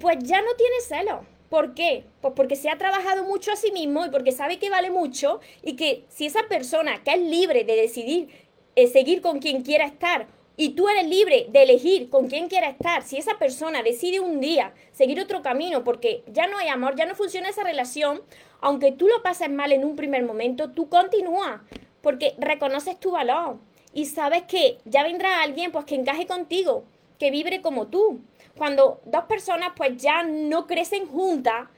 pues 0.00 0.18
ya 0.20 0.40
no 0.40 0.54
tiene 0.56 0.80
celos. 0.80 1.26
¿Por 1.50 1.74
qué? 1.74 2.04
Pues 2.22 2.32
porque 2.34 2.56
se 2.56 2.70
ha 2.70 2.78
trabajado 2.78 3.24
mucho 3.24 3.52
a 3.52 3.56
sí 3.56 3.72
mismo 3.72 4.06
y 4.06 4.10
porque 4.10 4.32
sabe 4.32 4.58
que 4.58 4.70
vale 4.70 4.90
mucho 4.90 5.40
y 5.62 5.76
que 5.76 6.06
si 6.08 6.24
esa 6.24 6.44
persona 6.48 7.02
que 7.04 7.12
es 7.12 7.20
libre 7.20 7.64
de 7.64 7.76
decidir 7.76 8.28
eh, 8.74 8.86
seguir 8.86 9.20
con 9.20 9.38
quien 9.38 9.62
quiera 9.62 9.84
estar 9.84 10.28
y 10.56 10.70
tú 10.70 10.88
eres 10.88 11.08
libre 11.08 11.46
de 11.50 11.62
elegir 11.62 12.10
con 12.10 12.28
quién 12.28 12.48
quieres 12.48 12.72
estar, 12.72 13.02
si 13.02 13.16
esa 13.16 13.38
persona 13.38 13.82
decide 13.82 14.20
un 14.20 14.40
día 14.40 14.74
seguir 14.92 15.20
otro 15.20 15.42
camino 15.42 15.84
porque 15.84 16.22
ya 16.26 16.46
no 16.46 16.58
hay 16.58 16.68
amor, 16.68 16.94
ya 16.96 17.06
no 17.06 17.14
funciona 17.14 17.48
esa 17.48 17.64
relación, 17.64 18.22
aunque 18.60 18.92
tú 18.92 19.08
lo 19.08 19.22
pases 19.22 19.50
mal 19.50 19.72
en 19.72 19.84
un 19.84 19.96
primer 19.96 20.24
momento, 20.24 20.70
tú 20.70 20.88
continúa 20.88 21.64
porque 22.02 22.34
reconoces 22.38 22.98
tu 23.00 23.12
valor 23.12 23.58
y 23.94 24.06
sabes 24.06 24.42
que 24.42 24.78
ya 24.84 25.02
vendrá 25.02 25.42
alguien 25.42 25.72
pues 25.72 25.84
que 25.84 25.94
encaje 25.94 26.26
contigo, 26.26 26.84
que 27.18 27.30
vibre 27.30 27.62
como 27.62 27.88
tú. 27.88 28.20
Cuando 28.56 29.00
dos 29.04 29.24
personas 29.24 29.72
pues 29.76 29.96
ya 29.96 30.22
no 30.22 30.66
crecen 30.66 31.06
juntas, 31.06 31.68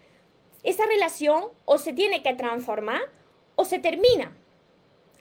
esa 0.63 0.87
relación 0.87 1.45
o 1.65 1.79
se 1.79 1.93
tiene 1.93 2.23
que 2.23 2.35
transformar 2.35 3.03
o 3.55 3.65
se 3.65 3.79
termina. 3.79 4.37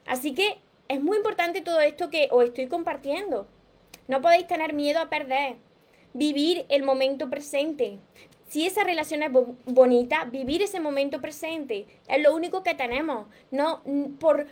Así 0.06 0.34
que 0.34 0.58
es 0.88 1.02
muy 1.02 1.18
importante 1.18 1.62
todo 1.62 1.80
esto 1.80 2.10
que 2.10 2.28
os 2.32 2.44
estoy 2.44 2.68
compartiendo. 2.68 3.48
No 4.08 4.22
podéis 4.22 4.48
tener 4.48 4.74
miedo 4.74 5.00
a 5.00 5.10
perder. 5.10 5.56
Vivir 6.14 6.66
el 6.70 6.84
momento 6.84 7.30
presente. 7.30 8.00
Si 8.48 8.68
esa 8.68 8.84
relación 8.84 9.24
es 9.24 9.32
bonita, 9.66 10.26
vivir 10.26 10.62
ese 10.62 10.80
momento 10.80 11.22
presente. 11.22 11.88
Es 12.08 12.22
lo 12.22 12.36
único 12.36 12.62
que 12.62 12.76
tenemos. 12.76 13.28
No, 13.50 13.82
por, 14.20 14.46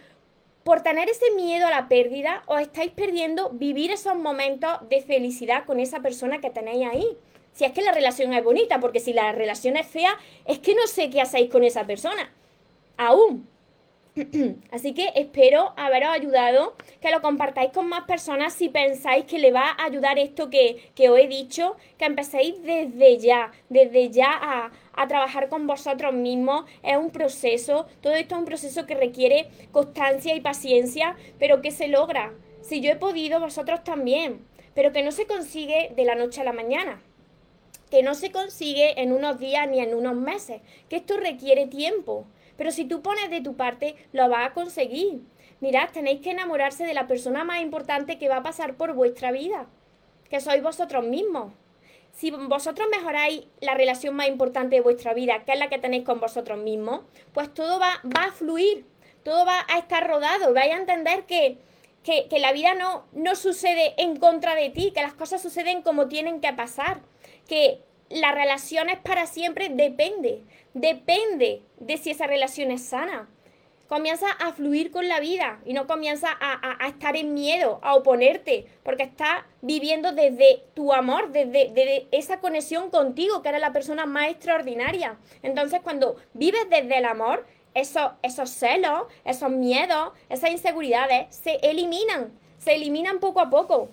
por 0.63 0.81
tener 0.81 1.09
ese 1.09 1.29
miedo 1.35 1.67
a 1.67 1.69
la 1.71 1.88
pérdida, 1.88 2.43
os 2.47 2.61
estáis 2.61 2.91
perdiendo 2.91 3.50
vivir 3.51 3.91
esos 3.91 4.15
momentos 4.15 4.71
de 4.89 5.01
felicidad 5.01 5.65
con 5.65 5.79
esa 5.79 6.00
persona 6.00 6.39
que 6.39 6.50
tenéis 6.50 6.88
ahí. 6.88 7.17
Si 7.53 7.65
es 7.65 7.73
que 7.73 7.81
la 7.81 7.91
relación 7.91 8.33
es 8.33 8.43
bonita, 8.43 8.79
porque 8.79 9.00
si 9.00 9.13
la 9.13 9.33
relación 9.33 9.77
es 9.77 9.85
fea, 9.85 10.17
es 10.45 10.59
que 10.59 10.73
no 10.73 10.88
sé 10.88 11.09
qué 11.09 11.21
hacéis 11.21 11.51
con 11.51 11.63
esa 11.63 11.85
persona. 11.85 12.33
Aún. 12.97 13.50
Así 14.71 14.93
que 14.93 15.11
espero 15.15 15.73
haberos 15.77 16.09
ayudado, 16.09 16.75
que 17.01 17.11
lo 17.11 17.21
compartáis 17.21 17.71
con 17.71 17.87
más 17.87 18.03
personas 18.03 18.53
si 18.53 18.69
pensáis 18.69 19.25
que 19.25 19.39
le 19.39 19.51
va 19.51 19.71
a 19.71 19.85
ayudar 19.85 20.19
esto 20.19 20.49
que, 20.49 20.91
os 21.09 21.19
he 21.19 21.27
dicho, 21.27 21.75
que 21.97 22.05
empecéis 22.05 22.61
desde 22.63 23.17
ya, 23.17 23.51
desde 23.69 24.09
ya 24.09 24.29
a, 24.31 24.72
a 24.93 25.07
trabajar 25.07 25.50
con 25.50 25.67
vosotros 25.67 26.13
mismos. 26.13 26.65
Es 26.83 26.98
un 26.98 27.11
proceso, 27.11 27.87
todo 28.01 28.13
esto 28.13 28.35
es 28.35 28.39
un 28.39 28.46
proceso 28.46 28.85
que 28.85 28.96
requiere 28.96 29.50
constancia 29.72 30.35
y 30.35 30.41
paciencia, 30.41 31.15
pero 31.39 31.61
que 31.61 31.72
se 31.72 31.87
logra. 31.87 32.33
Si 32.61 32.81
yo 32.81 32.91
he 32.91 32.96
podido, 32.96 33.39
vosotros 33.39 33.83
también, 33.83 34.46
pero 34.75 34.91
que 34.91 35.03
no 35.03 35.11
se 35.11 35.25
consigue 35.25 35.91
de 35.96 36.05
la 36.05 36.15
noche 36.15 36.41
a 36.41 36.46
la 36.46 36.53
mañana 36.53 37.01
que 37.89 38.03
no 38.03 38.15
se 38.15 38.31
consigue 38.31 39.01
en 39.01 39.11
unos 39.11 39.37
días 39.37 39.67
ni 39.69 39.81
en 39.81 39.93
unos 39.93 40.15
meses, 40.15 40.61
que 40.87 40.96
esto 40.96 41.17
requiere 41.17 41.67
tiempo. 41.67 42.25
Pero 42.61 42.71
si 42.71 42.85
tú 42.85 43.01
pones 43.01 43.31
de 43.31 43.41
tu 43.41 43.55
parte, 43.55 43.95
lo 44.11 44.29
vas 44.29 44.47
a 44.47 44.53
conseguir. 44.53 45.21
Mirad, 45.61 45.89
tenéis 45.89 46.21
que 46.21 46.29
enamorarse 46.29 46.83
de 46.83 46.93
la 46.93 47.07
persona 47.07 47.43
más 47.43 47.59
importante 47.59 48.19
que 48.19 48.29
va 48.29 48.37
a 48.37 48.43
pasar 48.43 48.75
por 48.75 48.93
vuestra 48.93 49.31
vida, 49.31 49.65
que 50.29 50.39
sois 50.39 50.61
vosotros 50.61 51.03
mismos. 51.03 51.53
Si 52.11 52.29
vosotros 52.29 52.87
mejoráis 52.91 53.47
la 53.61 53.74
relación 53.74 54.15
más 54.15 54.27
importante 54.27 54.75
de 54.75 54.83
vuestra 54.83 55.15
vida, 55.15 55.43
que 55.43 55.53
es 55.53 55.57
la 55.57 55.69
que 55.69 55.79
tenéis 55.79 56.03
con 56.03 56.19
vosotros 56.19 56.59
mismos, 56.59 57.01
pues 57.33 57.51
todo 57.51 57.79
va, 57.79 58.00
a 58.19 58.31
fluir, 58.31 58.85
todo 59.24 59.43
va 59.43 59.65
a 59.67 59.79
estar 59.79 60.07
rodado, 60.07 60.53
vais 60.53 60.71
a 60.71 60.77
entender 60.77 61.24
que, 61.24 61.57
que, 62.03 62.27
que 62.27 62.37
la 62.37 62.53
vida 62.53 62.75
no, 62.75 63.05
no 63.11 63.33
sucede 63.33 63.95
en 63.97 64.17
contra 64.17 64.53
de 64.53 64.69
ti, 64.69 64.91
que 64.93 65.01
las 65.01 65.15
cosas 65.15 65.41
suceden 65.41 65.81
como 65.81 66.09
tienen 66.09 66.39
que 66.41 66.53
pasar, 66.53 67.01
que 67.47 67.81
la 68.13 68.31
relación 68.31 68.89
es 68.89 69.00
para 69.00 69.25
siempre, 69.25 69.69
depende. 69.69 70.43
Depende 70.74 71.63
de 71.79 71.97
si 71.97 72.11
esa 72.11 72.27
relación 72.27 72.71
es 72.71 72.83
sana. 72.83 73.29
Comienza 73.87 74.31
a 74.31 74.53
fluir 74.53 74.89
con 74.89 75.09
la 75.09 75.19
vida 75.19 75.59
y 75.65 75.74
no 75.74 75.85
comienza 75.85 76.29
a, 76.39 76.87
estar 76.87 77.17
en 77.17 77.33
miedo, 77.33 77.79
a 77.83 77.95
oponerte, 77.95 78.65
porque 78.83 79.03
estás 79.03 79.43
viviendo 79.61 80.13
desde 80.13 80.63
tu 80.74 80.93
amor, 80.93 81.31
desde, 81.31 82.07
esa 82.11 82.39
conexión 82.39 82.89
contigo, 82.89 83.41
que 83.41 83.50
eres 83.50 83.59
la 83.59 83.74
persona 83.74 84.05
más 84.05 84.29
extraordinaria. 84.29 85.17
Entonces, 85.43 85.81
cuando 85.81 86.15
vives 86.33 86.69
desde 86.69 87.00
el 87.00 87.05
amor, 87.05 87.45
esos, 87.74 88.11
esos 88.21 88.50
celos, 88.50 89.03
esos 89.25 89.51
miedos, 89.51 90.13
esas 90.29 90.51
inseguridades 90.51 91.35
se 91.35 91.55
eliminan, 91.61 92.31
se 92.59 92.75
eliminan 92.75 93.19
poco 93.19 93.41
a 93.41 93.50
poco, 93.50 93.89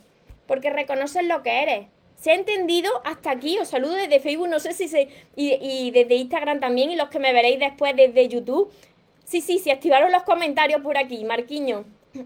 porque 0.47 0.71
reconoces 0.71 1.25
lo 1.25 1.43
que 1.43 1.63
eres, 1.63 1.89
¿Se 2.19 2.33
ha 2.33 2.35
entendido 2.35 2.91
hasta 3.05 3.31
aquí? 3.31 3.59
Os 3.59 3.69
saludo 3.69 3.95
desde 3.95 4.19
Facebook, 4.19 4.49
no 4.49 4.59
sé 4.59 4.73
si 4.73 4.89
se... 4.89 5.09
Y, 5.37 5.91
desde 5.93 6.17
Instagram 6.17 6.59
también, 6.59 6.91
y 6.91 6.97
los 6.97 7.09
que 7.11 7.21
me 7.21 7.33
veréis 7.33 7.61
después 7.61 7.95
desde 7.95 8.29
YouTube. 8.29 8.73
Sí, 9.25 9.41
sí, 9.41 9.61
sí, 9.61 9.71
activaron 9.71 10.11
los 10.11 10.25
comentarios 10.25 10.83
por 10.83 10.99
aquí, 10.99 11.25
Marquiño. 11.25 11.85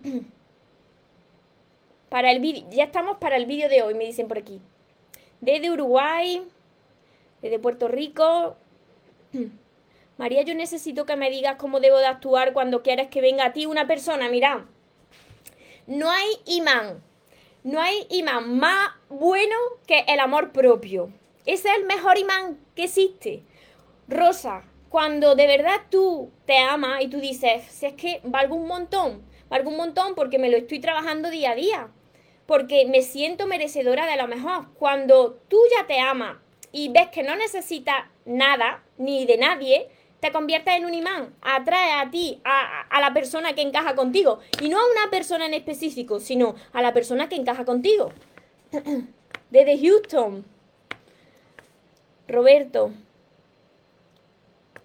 Para 2.09 2.31
el 2.31 2.41
vídeo, 2.41 2.65
ya 2.71 2.85
estamos 2.85 3.17
para 3.17 3.37
el 3.37 3.47
vídeo 3.47 3.71
de 3.71 3.81
hoy, 3.81 3.95
me 3.95 4.05
dicen 4.05 4.29
por 4.29 4.37
aquí. 4.37 4.61
Desde 5.41 5.71
Uruguay, 5.71 6.43
desde 7.41 7.59
Puerto 7.59 7.89
Rico. 7.89 8.57
María, 10.19 10.43
yo 10.43 10.55
necesito 10.55 11.07
que 11.07 11.17
me 11.17 11.31
digas 11.31 11.57
cómo 11.57 11.81
debo 11.81 11.97
de 11.99 12.07
actuar 12.07 12.53
cuando 12.53 12.83
quieres 12.83 13.09
que 13.09 13.23
venga 13.23 13.47
a 13.47 13.55
ti 13.55 13.65
una 13.65 13.87
persona. 13.87 14.29
Mira, 14.29 14.67
no 15.87 16.11
hay 16.11 16.29
imán 16.45 17.03
no 17.65 17.81
hay 17.81 18.07
imán 18.11 18.59
más 18.59 18.91
bueno 19.09 19.57
que 19.87 20.05
el 20.09 20.21
amor 20.21 20.53
propio. 20.53 21.13
Ese 21.47 21.69
es 21.69 21.77
el 21.77 21.85
mejor 21.85 22.19
imán 22.19 22.59
que 22.75 22.85
existe. 22.85 23.43
Rosa, 24.09 24.65
cuando 24.89 25.35
de 25.35 25.47
verdad 25.47 25.81
tú 25.91 26.31
te 26.45 26.59
amas 26.59 27.03
y 27.03 27.09
tú 27.09 27.21
dices, 27.21 27.65
si 27.71 27.87
es 27.87 27.95
que 27.95 28.21
valgo 28.25 28.57
un 28.57 28.67
montón, 28.67 29.23
valgo 29.49 29.71
un 29.71 29.77
montón 29.77 30.15
porque 30.15 30.39
me 30.39 30.51
lo 30.51 30.57
estoy 30.57 30.81
trabajando 30.81 31.31
día 31.31 31.53
a 31.53 31.55
día, 31.55 31.89
porque 32.47 32.87
me 32.87 33.03
siento 33.03 33.47
merecedora 33.47 34.07
de 34.07 34.17
lo 34.17 34.29
mejor. 34.29 34.67
Cuando 34.75 35.41
tú 35.49 35.59
ya 35.77 35.87
te 35.87 36.01
amas 36.01 36.39
y 36.73 36.89
ves 36.89 37.09
que 37.09 37.23
no 37.23 37.37
necesitas 37.37 38.07
nada 38.25 38.83
ni 38.99 39.25
de 39.25 39.39
nadie, 39.39 39.89
te 40.23 40.31
conviertes 40.31 40.77
en 40.77 40.85
un 40.85 40.95
imán, 40.95 41.35
atrae 41.43 41.95
a 41.95 42.09
ti, 42.09 42.41
a, 42.45 43.01
la 43.01 43.13
persona 43.13 43.57
que 43.57 43.63
encaja 43.63 43.97
contigo. 43.97 44.39
Y 44.61 44.69
no 44.69 44.79
a 44.79 44.91
una 44.93 45.11
persona 45.11 45.47
en 45.47 45.53
específico, 45.53 46.21
sino 46.21 46.55
a 46.73 46.81
la 46.81 46.93
persona 46.93 47.29
que 47.29 47.35
encaja 47.35 47.65
contigo. 47.65 48.13
Desde 49.51 49.81
Houston. 49.81 50.45
Roberto. 52.29 52.93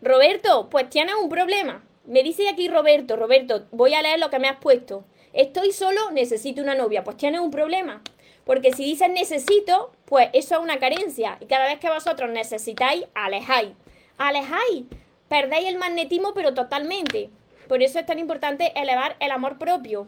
Roberto, 0.02 0.70
pues 0.72 0.90
tienes 0.90 1.14
un 1.22 1.30
problema. 1.30 1.84
Me 2.06 2.24
dice 2.24 2.50
aquí 2.50 2.68
Roberto, 2.68 3.16
Roberto, 3.16 3.68
voy 3.70 3.94
a 3.94 4.02
leer 4.02 4.20
lo 4.20 4.32
que 4.32 4.40
me 4.40 4.48
has 4.48 4.58
puesto. 4.58 5.06
Estoy 5.34 5.72
solo, 5.72 6.10
necesito 6.10 6.64
una 6.64 6.74
novia. 6.74 7.04
Pues 7.04 7.16
tienes 7.16 7.42
un 7.42 7.52
problema. 7.52 8.02
Porque 8.44 8.74
si 8.74 8.84
dices 8.84 9.12
necesito, 9.12 9.92
pues 10.06 10.30
eso 10.34 10.56
es 10.56 10.62
una 10.62 10.80
carencia. 10.80 11.38
Y 11.42 11.46
cada 11.46 11.66
vez 11.66 11.78
que 11.80 11.92
vosotros 11.92 12.32
necesitáis, 12.32 13.06
alejáis. 13.14 13.74
Alejáis 14.18 14.86
perdéis 15.30 15.68
el 15.68 15.78
magnetismo, 15.78 16.34
pero 16.34 16.54
totalmente. 16.54 17.30
Por 17.68 17.84
eso 17.84 18.00
es 18.00 18.06
tan 18.06 18.20
importante 18.20 18.72
elevar 18.76 19.16
el 19.20 19.32
amor 19.32 19.58
propio. 19.58 20.08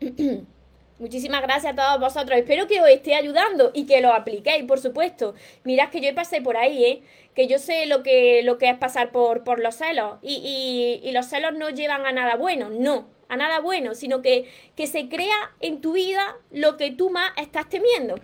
Muchísimas 0.98 1.42
gracias 1.42 1.72
a 1.72 1.76
todos 1.76 2.00
vosotros. 2.00 2.36
Espero 2.38 2.66
que 2.66 2.80
os 2.80 2.88
esté 2.88 3.14
ayudando 3.14 3.70
y 3.72 3.86
que 3.86 4.00
lo 4.00 4.12
apliquéis, 4.12 4.64
por 4.64 4.80
supuesto. 4.80 5.34
Mirad 5.62 5.90
que 5.90 6.00
yo 6.00 6.12
pasé 6.12 6.40
por 6.42 6.56
ahí, 6.56 6.84
¿eh? 6.84 7.02
Que 7.36 7.46
yo 7.46 7.60
sé 7.60 7.86
lo 7.86 8.02
que, 8.02 8.42
lo 8.42 8.58
que 8.58 8.68
es 8.68 8.76
pasar 8.76 9.12
por, 9.12 9.44
por 9.44 9.60
los 9.60 9.76
celos. 9.76 10.18
Y, 10.22 11.00
y, 11.04 11.12
los 11.12 11.26
celos 11.26 11.54
no 11.54 11.70
llevan 11.70 12.04
a 12.04 12.10
nada 12.10 12.34
bueno, 12.34 12.68
no, 12.68 13.08
a 13.28 13.36
nada 13.36 13.60
bueno, 13.60 13.94
sino 13.94 14.22
que, 14.22 14.50
que 14.74 14.88
se 14.88 15.08
crea 15.08 15.52
en 15.60 15.80
tu 15.80 15.92
vida 15.92 16.36
lo 16.50 16.76
que 16.76 16.90
tú 16.90 17.10
más 17.10 17.30
estás 17.36 17.68
temiendo. 17.68 18.16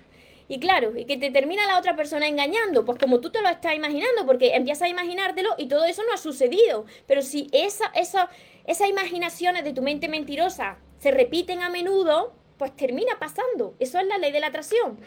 Y 0.49 0.61
claro, 0.61 0.97
y 0.97 1.07
que 1.07 1.17
te 1.17 1.31
termina 1.31 1.67
la 1.67 1.79
otra 1.79 1.97
persona 1.97 2.29
engañando, 2.29 2.85
pues 2.85 2.99
como 2.99 3.21
tú 3.21 3.31
te 3.31 3.41
lo 3.41 3.49
estás 3.49 3.75
imaginando, 3.75 4.27
porque 4.27 4.55
empiezas 4.55 4.83
a 4.83 4.89
imaginártelo 4.89 5.51
y 5.57 5.69
todo 5.69 5.85
eso 5.85 6.03
no 6.07 6.13
ha 6.13 6.19
sucedido. 6.19 6.85
Pero 7.07 7.23
si 7.23 7.49
esa, 7.53 7.87
esa, 7.95 8.29
esas 8.67 8.89
imaginaciones 8.89 9.65
de 9.65 9.73
tu 9.73 9.81
mente 9.81 10.09
mentirosa 10.09 10.77
se 10.99 11.11
repiten 11.11 11.63
a 11.63 11.71
menudo, 11.71 12.35
pues 12.59 12.77
termina 12.77 13.19
pasando. 13.19 13.75
Eso 13.79 13.99
es 13.99 14.07
la 14.07 14.19
ley 14.19 14.33
de 14.33 14.41
la 14.41 14.49
atracción. 14.49 14.99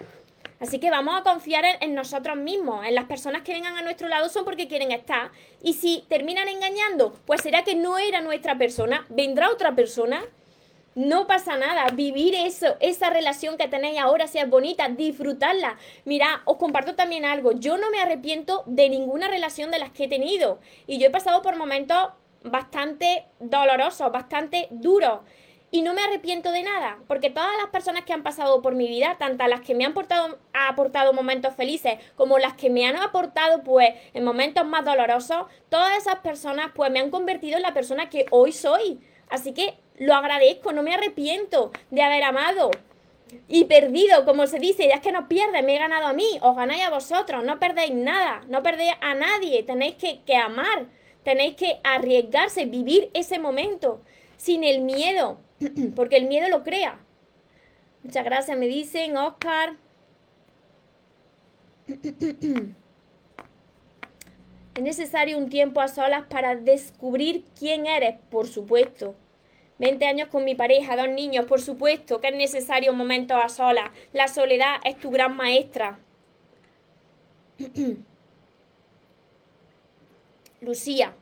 Así 0.60 0.80
que 0.80 0.90
vamos 0.90 1.20
a 1.20 1.24
confiar 1.24 1.66
en, 1.82 1.94
nosotros 1.94 2.36
mismos, 2.36 2.84
en 2.86 2.96
las 2.96 3.06
personas 3.06 3.44
que 3.44 3.54
vengan 3.54 3.78
a 3.78 3.84
nuestro 3.84 4.08
lado 4.08 4.28
son 4.28 4.44
porque 4.44 4.68
quieren 4.68 4.92
estar. 4.92 5.32
Y 5.62 5.74
si 5.74 6.04
terminan 6.10 6.48
engañando, 6.48 7.14
pues 7.26 7.42
será 7.42 7.64
que 7.64 7.76
no 7.76 8.00
era 8.00 8.22
nuestra 8.22 8.58
persona, 8.58 9.06
vendrá 9.10 9.52
otra 9.52 9.76
persona. 9.76 10.24
No 10.98 11.28
pasa 11.28 11.58
nada, 11.58 11.86
vivir 11.94 12.34
eso, 12.34 12.76
esa 12.80 13.12
relación 13.12 13.56
que 13.56 13.68
tenéis 13.68 14.00
ahora, 14.00 14.26
si 14.26 14.40
es 14.40 14.50
bonita, 14.50 14.90
disfrutarla. 14.90 15.78
Mira, 16.06 16.42
os 16.46 16.58
comparto 16.58 16.96
también 16.96 17.24
algo, 17.24 17.52
yo 17.52 17.78
no 17.78 17.92
me 17.92 18.02
arrepiento 18.02 18.64
de 18.66 18.90
ninguna 18.90 19.28
relación 19.28 19.70
de 19.70 19.78
las 19.78 19.92
que 19.92 20.06
he 20.06 20.08
tenido. 20.08 20.60
Y 20.88 20.98
yo 20.98 21.06
he 21.06 21.12
pasado 21.12 21.44
por 21.44 21.56
momentos 21.56 22.10
bastante 22.42 23.28
dolorosos, 23.40 24.12
bastante 24.12 24.70
duros 24.72 25.20
y 25.70 25.84
no 25.84 25.94
me 25.94 26.02
arrepiento 26.02 26.52
de 26.52 26.64
nada, 26.64 26.98
porque 27.08 27.30
todas 27.30 27.56
las 27.62 27.70
personas 27.70 28.04
que 28.04 28.14
han 28.14 28.24
pasado 28.24 28.64
por 28.64 28.74
mi 28.74 28.88
vida, 28.88 29.18
tanto 29.20 29.46
las 29.46 29.62
que 29.62 29.76
me 29.76 29.86
han 29.86 29.94
aportado 30.54 31.14
momentos 31.14 31.54
felices 31.54 32.00
como 32.16 32.40
las 32.40 32.54
que 32.54 32.72
me 32.72 32.88
han 32.88 32.96
aportado 32.96 33.62
pues 33.62 33.94
en 34.16 34.24
momentos 34.24 34.66
más 34.66 34.84
dolorosos, 34.84 35.46
todas 35.70 35.96
esas 35.96 36.22
personas 36.22 36.72
pues 36.74 36.90
me 36.90 36.98
han 36.98 37.12
convertido 37.12 37.58
en 37.58 37.62
la 37.62 37.76
persona 37.76 38.10
que 38.10 38.26
hoy 38.32 38.52
soy. 38.52 39.00
Así 39.30 39.54
que 39.54 39.78
lo 39.98 40.14
agradezco, 40.14 40.72
no 40.72 40.84
me 40.84 40.94
arrepiento 40.94 41.72
de 41.92 42.02
haber 42.02 42.24
amado 42.24 42.72
y 43.48 43.66
perdido, 43.66 44.26
como 44.26 44.48
se 44.48 44.60
dice, 44.60 44.88
ya 44.88 44.96
es 44.96 45.02
que 45.02 45.12
no 45.12 45.28
pierdes, 45.28 45.64
me 45.64 45.76
he 45.76 45.80
ganado 45.80 46.08
a 46.08 46.14
mí, 46.14 46.38
os 46.42 46.56
ganáis 46.56 46.86
a 46.86 46.90
vosotros, 46.90 47.44
no 47.44 47.60
perdéis 47.60 47.94
nada, 47.94 48.42
no 48.48 48.64
perdéis 48.64 48.94
a 49.02 49.16
nadie, 49.16 49.64
tenéis 49.64 49.96
que, 49.96 50.22
que 50.26 50.36
amar, 50.36 50.86
tenéis 51.24 51.56
que 51.56 51.80
arriesgarse, 51.84 52.66
vivir 52.66 53.10
ese 53.14 53.40
momento 53.40 54.02
sin 54.38 54.64
el 54.64 54.82
miedo, 54.82 55.40
porque 55.96 56.18
el 56.18 56.26
miedo 56.26 56.48
lo 56.50 56.64
crea. 56.64 57.00
Muchas 58.04 58.24
gracias, 58.24 58.58
me 58.58 58.68
dicen, 58.68 59.18
Oscar. 59.18 59.76
¿Es 64.76 64.84
necesario 64.84 65.38
un 65.40 65.50
tiempo 65.50 65.82
a 65.82 65.88
solas 65.88 66.26
para 66.30 66.56
descubrir 66.56 67.44
quién 67.58 67.88
eres? 67.88 68.16
Por 68.30 68.48
supuesto. 68.48 69.16
20 69.80 70.06
años 70.06 70.30
con 70.30 70.44
mi 70.44 70.56
pareja, 70.56 70.96
dos 70.96 71.10
niños, 71.10 71.46
por 71.46 71.62
supuesto 71.62 72.20
que 72.20 72.30
es 72.30 72.36
necesario 72.36 72.92
un 72.92 72.98
momento 72.98 73.36
a 73.36 73.50
solas. 73.50 73.92
La 74.14 74.28
soledad 74.28 74.78
es 74.84 74.98
tu 75.00 75.12
gran 75.12 75.36
maestra. 75.36 76.00
Lucía, 80.62 81.14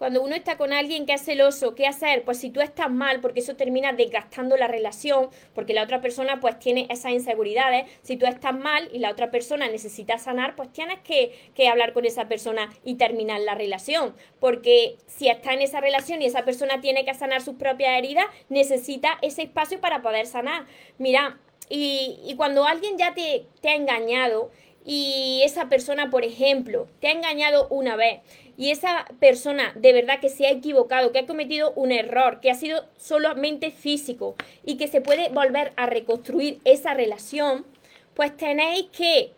cuando 0.00 0.22
uno 0.22 0.34
está 0.34 0.56
con 0.56 0.72
alguien 0.72 1.04
que 1.04 1.12
es 1.12 1.22
celoso, 1.22 1.74
¿qué 1.74 1.86
hacer? 1.86 2.24
Pues 2.24 2.38
si 2.38 2.48
tú 2.48 2.62
estás 2.62 2.90
mal, 2.90 3.20
porque 3.20 3.40
eso 3.40 3.54
termina 3.54 3.92
desgastando 3.92 4.56
la 4.56 4.66
relación, 4.66 5.28
porque 5.54 5.74
la 5.74 5.82
otra 5.82 6.00
persona 6.00 6.40
pues 6.40 6.58
tiene 6.58 6.86
esas 6.88 7.12
inseguridades, 7.12 7.84
si 8.00 8.16
tú 8.16 8.24
estás 8.24 8.58
mal 8.58 8.88
y 8.94 9.00
la 9.00 9.10
otra 9.10 9.30
persona 9.30 9.68
necesita 9.68 10.16
sanar, 10.16 10.56
pues 10.56 10.72
tienes 10.72 11.00
que, 11.00 11.68
hablar 11.68 11.92
con 11.92 12.06
esa 12.06 12.28
persona 12.28 12.72
y 12.82 12.94
terminar 12.94 13.42
la 13.42 13.54
relación, 13.54 14.14
porque 14.38 14.96
si 15.06 15.28
está 15.28 15.52
en 15.52 15.60
esa 15.60 15.82
relación 15.82 16.22
y 16.22 16.24
esa 16.24 16.46
persona 16.46 16.80
tiene 16.80 17.04
que 17.04 17.12
sanar 17.12 17.42
sus 17.42 17.56
propias 17.56 17.98
heridas, 17.98 18.24
necesita 18.48 19.18
ese 19.20 19.42
espacio 19.42 19.82
para 19.82 20.00
poder 20.00 20.24
sanar. 20.24 20.64
Mira, 20.96 21.38
y, 21.68 22.32
cuando 22.38 22.64
alguien 22.64 22.96
ya 22.96 23.12
te 23.12 23.68
ha 23.68 23.74
engañado, 23.74 24.50
y 24.84 25.42
esa 25.44 25.68
persona, 25.68 26.10
por 26.10 26.24
ejemplo, 26.24 26.88
te 27.00 27.08
ha 27.08 27.12
engañado 27.12 27.68
una 27.68 27.96
vez 27.96 28.20
y 28.60 28.70
esa 28.70 29.06
persona 29.20 29.72
de 29.74 29.94
verdad 29.94 30.20
que 30.20 30.28
se 30.28 30.46
ha 30.46 30.50
equivocado, 30.50 31.12
que 31.12 31.20
ha 31.20 31.26
cometido 31.26 31.72
un 31.76 31.92
error, 31.92 32.40
que 32.40 32.50
ha 32.50 32.54
sido 32.54 32.84
solamente 32.98 33.70
físico 33.70 34.34
y 34.66 34.76
que 34.76 34.86
se 34.86 35.00
puede 35.00 35.30
volver 35.30 35.72
a 35.76 35.86
reconstruir 35.86 36.60
esa 36.66 36.92
relación, 36.92 37.64
pues 38.12 38.36
tenéis 38.36 38.88
que 38.92 39.32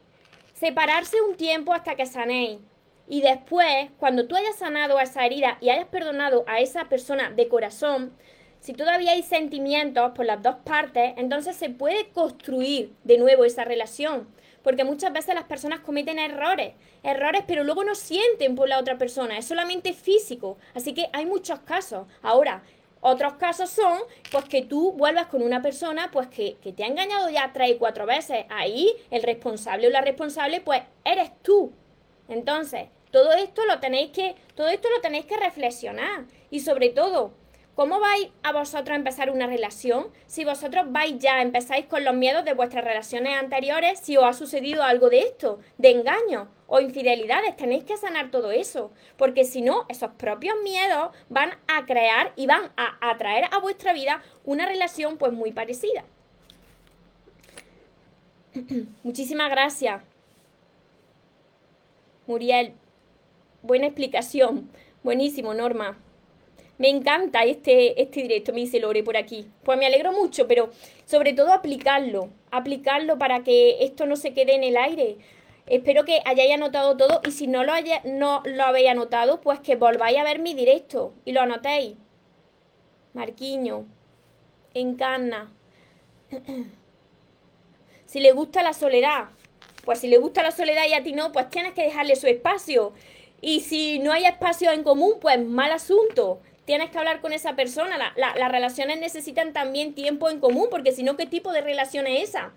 separarse 0.54 1.20
un 1.20 1.36
tiempo 1.36 1.72
hasta 1.72 1.94
que 1.94 2.04
sanéis. 2.04 2.58
Y 3.06 3.22
después, 3.22 3.90
cuando 3.96 4.26
tú 4.26 4.34
hayas 4.34 4.56
sanado 4.56 4.98
esa 4.98 5.24
herida 5.24 5.56
y 5.60 5.70
hayas 5.70 5.86
perdonado 5.86 6.42
a 6.48 6.58
esa 6.58 6.88
persona 6.88 7.30
de 7.30 7.46
corazón, 7.46 8.12
si 8.58 8.72
todavía 8.72 9.12
hay 9.12 9.22
sentimientos 9.22 10.10
por 10.16 10.26
las 10.26 10.42
dos 10.42 10.56
partes, 10.64 11.14
entonces 11.16 11.54
se 11.54 11.70
puede 11.70 12.08
construir 12.08 12.92
de 13.04 13.18
nuevo 13.18 13.44
esa 13.44 13.62
relación 13.62 14.26
porque 14.62 14.84
muchas 14.84 15.12
veces 15.12 15.34
las 15.34 15.44
personas 15.44 15.80
cometen 15.80 16.18
errores, 16.18 16.74
errores, 17.02 17.44
pero 17.46 17.64
luego 17.64 17.84
no 17.84 17.94
sienten 17.94 18.54
por 18.54 18.68
la 18.68 18.78
otra 18.78 18.98
persona, 18.98 19.38
es 19.38 19.46
solamente 19.46 19.92
físico. 19.92 20.58
Así 20.74 20.94
que 20.94 21.08
hay 21.12 21.26
muchos 21.26 21.60
casos. 21.60 22.06
Ahora, 22.22 22.62
otros 23.00 23.34
casos 23.34 23.70
son, 23.70 23.98
pues 24.30 24.44
que 24.44 24.62
tú 24.62 24.92
vuelvas 24.92 25.26
con 25.26 25.42
una 25.42 25.60
persona, 25.60 26.10
pues 26.12 26.28
que, 26.28 26.56
que 26.62 26.72
te 26.72 26.84
ha 26.84 26.86
engañado 26.86 27.28
ya 27.30 27.52
tres 27.52 27.70
y 27.70 27.76
cuatro 27.76 28.06
veces. 28.06 28.44
Ahí 28.48 28.94
el 29.10 29.22
responsable 29.22 29.88
o 29.88 29.90
la 29.90 30.00
responsable, 30.02 30.60
pues 30.60 30.82
eres 31.04 31.32
tú. 31.42 31.72
Entonces, 32.28 32.88
todo 33.10 33.32
esto 33.32 33.66
lo 33.66 33.80
tenéis 33.80 34.10
que, 34.12 34.36
todo 34.54 34.68
esto 34.68 34.88
lo 34.94 35.00
tenéis 35.00 35.26
que 35.26 35.36
reflexionar. 35.36 36.26
Y 36.50 36.60
sobre 36.60 36.90
todo, 36.90 37.34
¿Cómo 37.74 38.00
vais 38.00 38.28
a 38.42 38.52
vosotros 38.52 38.90
a 38.90 38.96
empezar 38.96 39.30
una 39.30 39.46
relación? 39.46 40.08
Si 40.26 40.44
vosotros 40.44 40.92
vais 40.92 41.18
ya, 41.18 41.40
empezáis 41.40 41.86
con 41.86 42.04
los 42.04 42.14
miedos 42.14 42.44
de 42.44 42.52
vuestras 42.52 42.84
relaciones 42.84 43.34
anteriores, 43.38 43.98
si 43.98 44.18
os 44.18 44.24
ha 44.24 44.34
sucedido 44.34 44.82
algo 44.82 45.08
de 45.08 45.20
esto, 45.20 45.58
de 45.78 45.90
engaño 45.90 46.48
o 46.66 46.80
infidelidades, 46.80 47.56
tenéis 47.56 47.84
que 47.84 47.96
sanar 47.96 48.30
todo 48.30 48.52
eso, 48.52 48.92
porque 49.16 49.44
si 49.44 49.62
no, 49.62 49.86
esos 49.88 50.10
propios 50.12 50.54
miedos 50.62 51.12
van 51.30 51.52
a 51.66 51.86
crear 51.86 52.34
y 52.36 52.46
van 52.46 52.72
a 52.76 52.98
atraer 53.10 53.46
a 53.50 53.58
vuestra 53.58 53.94
vida 53.94 54.22
una 54.44 54.66
relación 54.66 55.16
pues 55.16 55.32
muy 55.32 55.52
parecida. 55.52 56.04
Muchísimas 59.02 59.50
gracias. 59.50 60.02
Muriel, 62.26 62.74
buena 63.62 63.86
explicación. 63.86 64.70
Buenísimo, 65.02 65.54
Norma. 65.54 65.96
Me 66.82 66.88
encanta 66.88 67.44
este, 67.44 68.02
este 68.02 68.22
directo, 68.22 68.52
me 68.52 68.58
dice 68.58 68.80
Lore 68.80 69.04
por 69.04 69.16
aquí. 69.16 69.48
Pues 69.62 69.78
me 69.78 69.86
alegro 69.86 70.10
mucho, 70.10 70.48
pero 70.48 70.70
sobre 71.04 71.32
todo 71.32 71.52
aplicarlo, 71.52 72.30
aplicarlo 72.50 73.18
para 73.18 73.44
que 73.44 73.84
esto 73.84 74.04
no 74.04 74.16
se 74.16 74.34
quede 74.34 74.56
en 74.56 74.64
el 74.64 74.76
aire. 74.76 75.18
Espero 75.68 76.04
que 76.04 76.18
hayáis 76.24 76.54
anotado 76.54 76.96
todo 76.96 77.20
y 77.24 77.30
si 77.30 77.46
no 77.46 77.62
lo, 77.62 77.72
haya, 77.72 78.02
no 78.04 78.42
lo 78.44 78.64
habéis 78.64 78.88
anotado, 78.88 79.40
pues 79.40 79.60
que 79.60 79.76
volváis 79.76 80.18
a 80.18 80.24
ver 80.24 80.40
mi 80.40 80.54
directo 80.54 81.14
y 81.24 81.30
lo 81.30 81.42
anotéis. 81.42 81.94
Marquiño, 83.12 83.86
encarna. 84.74 85.52
si 88.06 88.18
le 88.18 88.32
gusta 88.32 88.64
la 88.64 88.72
soledad, 88.72 89.28
pues 89.84 90.00
si 90.00 90.08
le 90.08 90.18
gusta 90.18 90.42
la 90.42 90.50
soledad 90.50 90.88
y 90.88 90.94
a 90.94 91.04
ti 91.04 91.12
no, 91.12 91.30
pues 91.30 91.48
tienes 91.48 91.74
que 91.74 91.84
dejarle 91.84 92.16
su 92.16 92.26
espacio. 92.26 92.92
Y 93.40 93.60
si 93.60 94.00
no 94.00 94.10
hay 94.10 94.24
espacio 94.24 94.72
en 94.72 94.82
común, 94.82 95.18
pues 95.20 95.38
mal 95.44 95.70
asunto 95.70 96.40
tienes 96.72 96.88
que 96.88 96.96
hablar 96.96 97.20
con 97.20 97.34
esa 97.34 97.54
persona. 97.54 98.14
las 98.16 98.50
relaciones 98.50 98.98
necesitan 98.98 99.52
también 99.52 99.92
tiempo 99.94 100.30
en 100.30 100.40
común, 100.40 100.68
porque 100.70 100.92
si 100.92 101.02
no, 101.02 101.18
¿qué 101.18 101.26
tipo 101.26 101.52
de 101.52 101.60
relación 101.60 102.06
es 102.06 102.30
esa? 102.30 102.52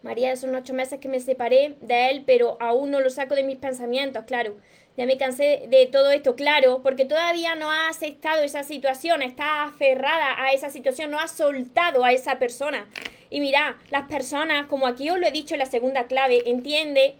María, 0.00 0.36
son 0.36 0.54
ocho 0.54 0.74
meses 0.74 1.00
que 1.00 1.08
me 1.08 1.18
separé 1.18 1.74
de 1.80 2.10
él, 2.10 2.22
pero 2.24 2.56
aún 2.60 2.92
no 2.92 3.00
lo 3.00 3.10
saco 3.10 3.34
de 3.34 3.42
mis 3.42 3.56
pensamientos, 3.56 4.26
claro. 4.26 4.56
Ya 4.96 5.06
me 5.06 5.18
cansé 5.18 5.64
de 5.66 5.86
todo 5.86 6.12
esto, 6.12 6.36
claro, 6.36 6.82
porque 6.84 7.04
todavía 7.04 7.56
no 7.56 7.68
ha 7.72 7.88
aceptado 7.88 8.44
esa 8.44 8.62
situación, 8.62 9.20
está 9.22 9.64
aferrada 9.64 10.40
a 10.40 10.52
esa 10.52 10.70
situación, 10.70 11.10
no 11.10 11.18
ha 11.18 11.26
soltado 11.26 12.04
a 12.04 12.12
esa 12.12 12.38
persona. 12.38 12.86
Y 13.28 13.40
mira, 13.40 13.76
las 13.90 14.06
personas, 14.06 14.68
como 14.68 14.86
aquí 14.86 15.10
os 15.10 15.18
lo 15.18 15.26
he 15.26 15.32
dicho 15.32 15.56
en 15.56 15.58
la 15.58 15.66
segunda 15.66 16.06
clave, 16.06 16.48
entiende 16.48 17.16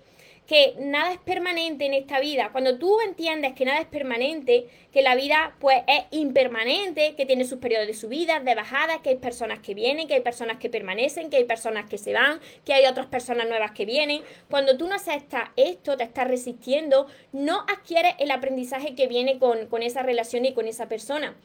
que 0.47 0.75
nada 0.79 1.13
es 1.13 1.19
permanente 1.19 1.87
en 1.87 1.95
esta 1.95 2.21
vida, 2.21 2.51
cuando 2.53 2.79
tú 2.79 3.01
entiendes 3.01 3.55
que 3.55 3.65
nada 3.65 3.81
es 3.81 3.87
permanente, 3.87 4.69
que 4.93 5.03
la 5.03 5.17
vida 5.17 5.57
pues 5.59 5.83
es 5.89 6.05
impermanente, 6.13 7.15
que 7.17 7.27
tiene 7.27 7.45
sus 7.45 7.59
periodos 7.59 7.89
de 7.89 7.95
subida, 7.95 8.39
de 8.41 8.55
bajada, 8.55 9.03
que 9.03 9.11
hay 9.11 9.17
personas 9.17 9.59
que 9.59 9.75
vienen, 9.75 10.07
que 10.07 10.15
hay 10.15 10.21
personas 10.21 10.59
que 10.59 10.71
permanecen, 10.71 11.31
que 11.31 11.39
hay 11.39 11.45
personas 11.45 11.91
que 11.91 11.99
se 11.99 12.13
van, 12.13 12.41
que 12.65 12.73
hay 12.75 12.87
otras 12.87 13.07
personas 13.07 13.49
nuevas 13.49 13.73
que 13.73 13.85
vienen, 13.85 14.23
cuando 14.49 14.77
tú 14.77 14.87
no 14.87 14.95
aceptas 14.95 15.51
esto, 15.57 15.97
te 15.97 16.05
estás 16.05 16.29
resistiendo, 16.29 17.09
no 17.33 17.65
adquieres 17.69 18.15
el 18.19 18.31
aprendizaje 18.31 18.95
que 18.95 19.09
viene 19.09 19.39
con, 19.39 19.67
con 19.67 19.83
esa 19.83 20.03
relación 20.03 20.45
y 20.45 20.55
con 20.55 20.69
esa 20.69 20.89
persona. 20.89 21.37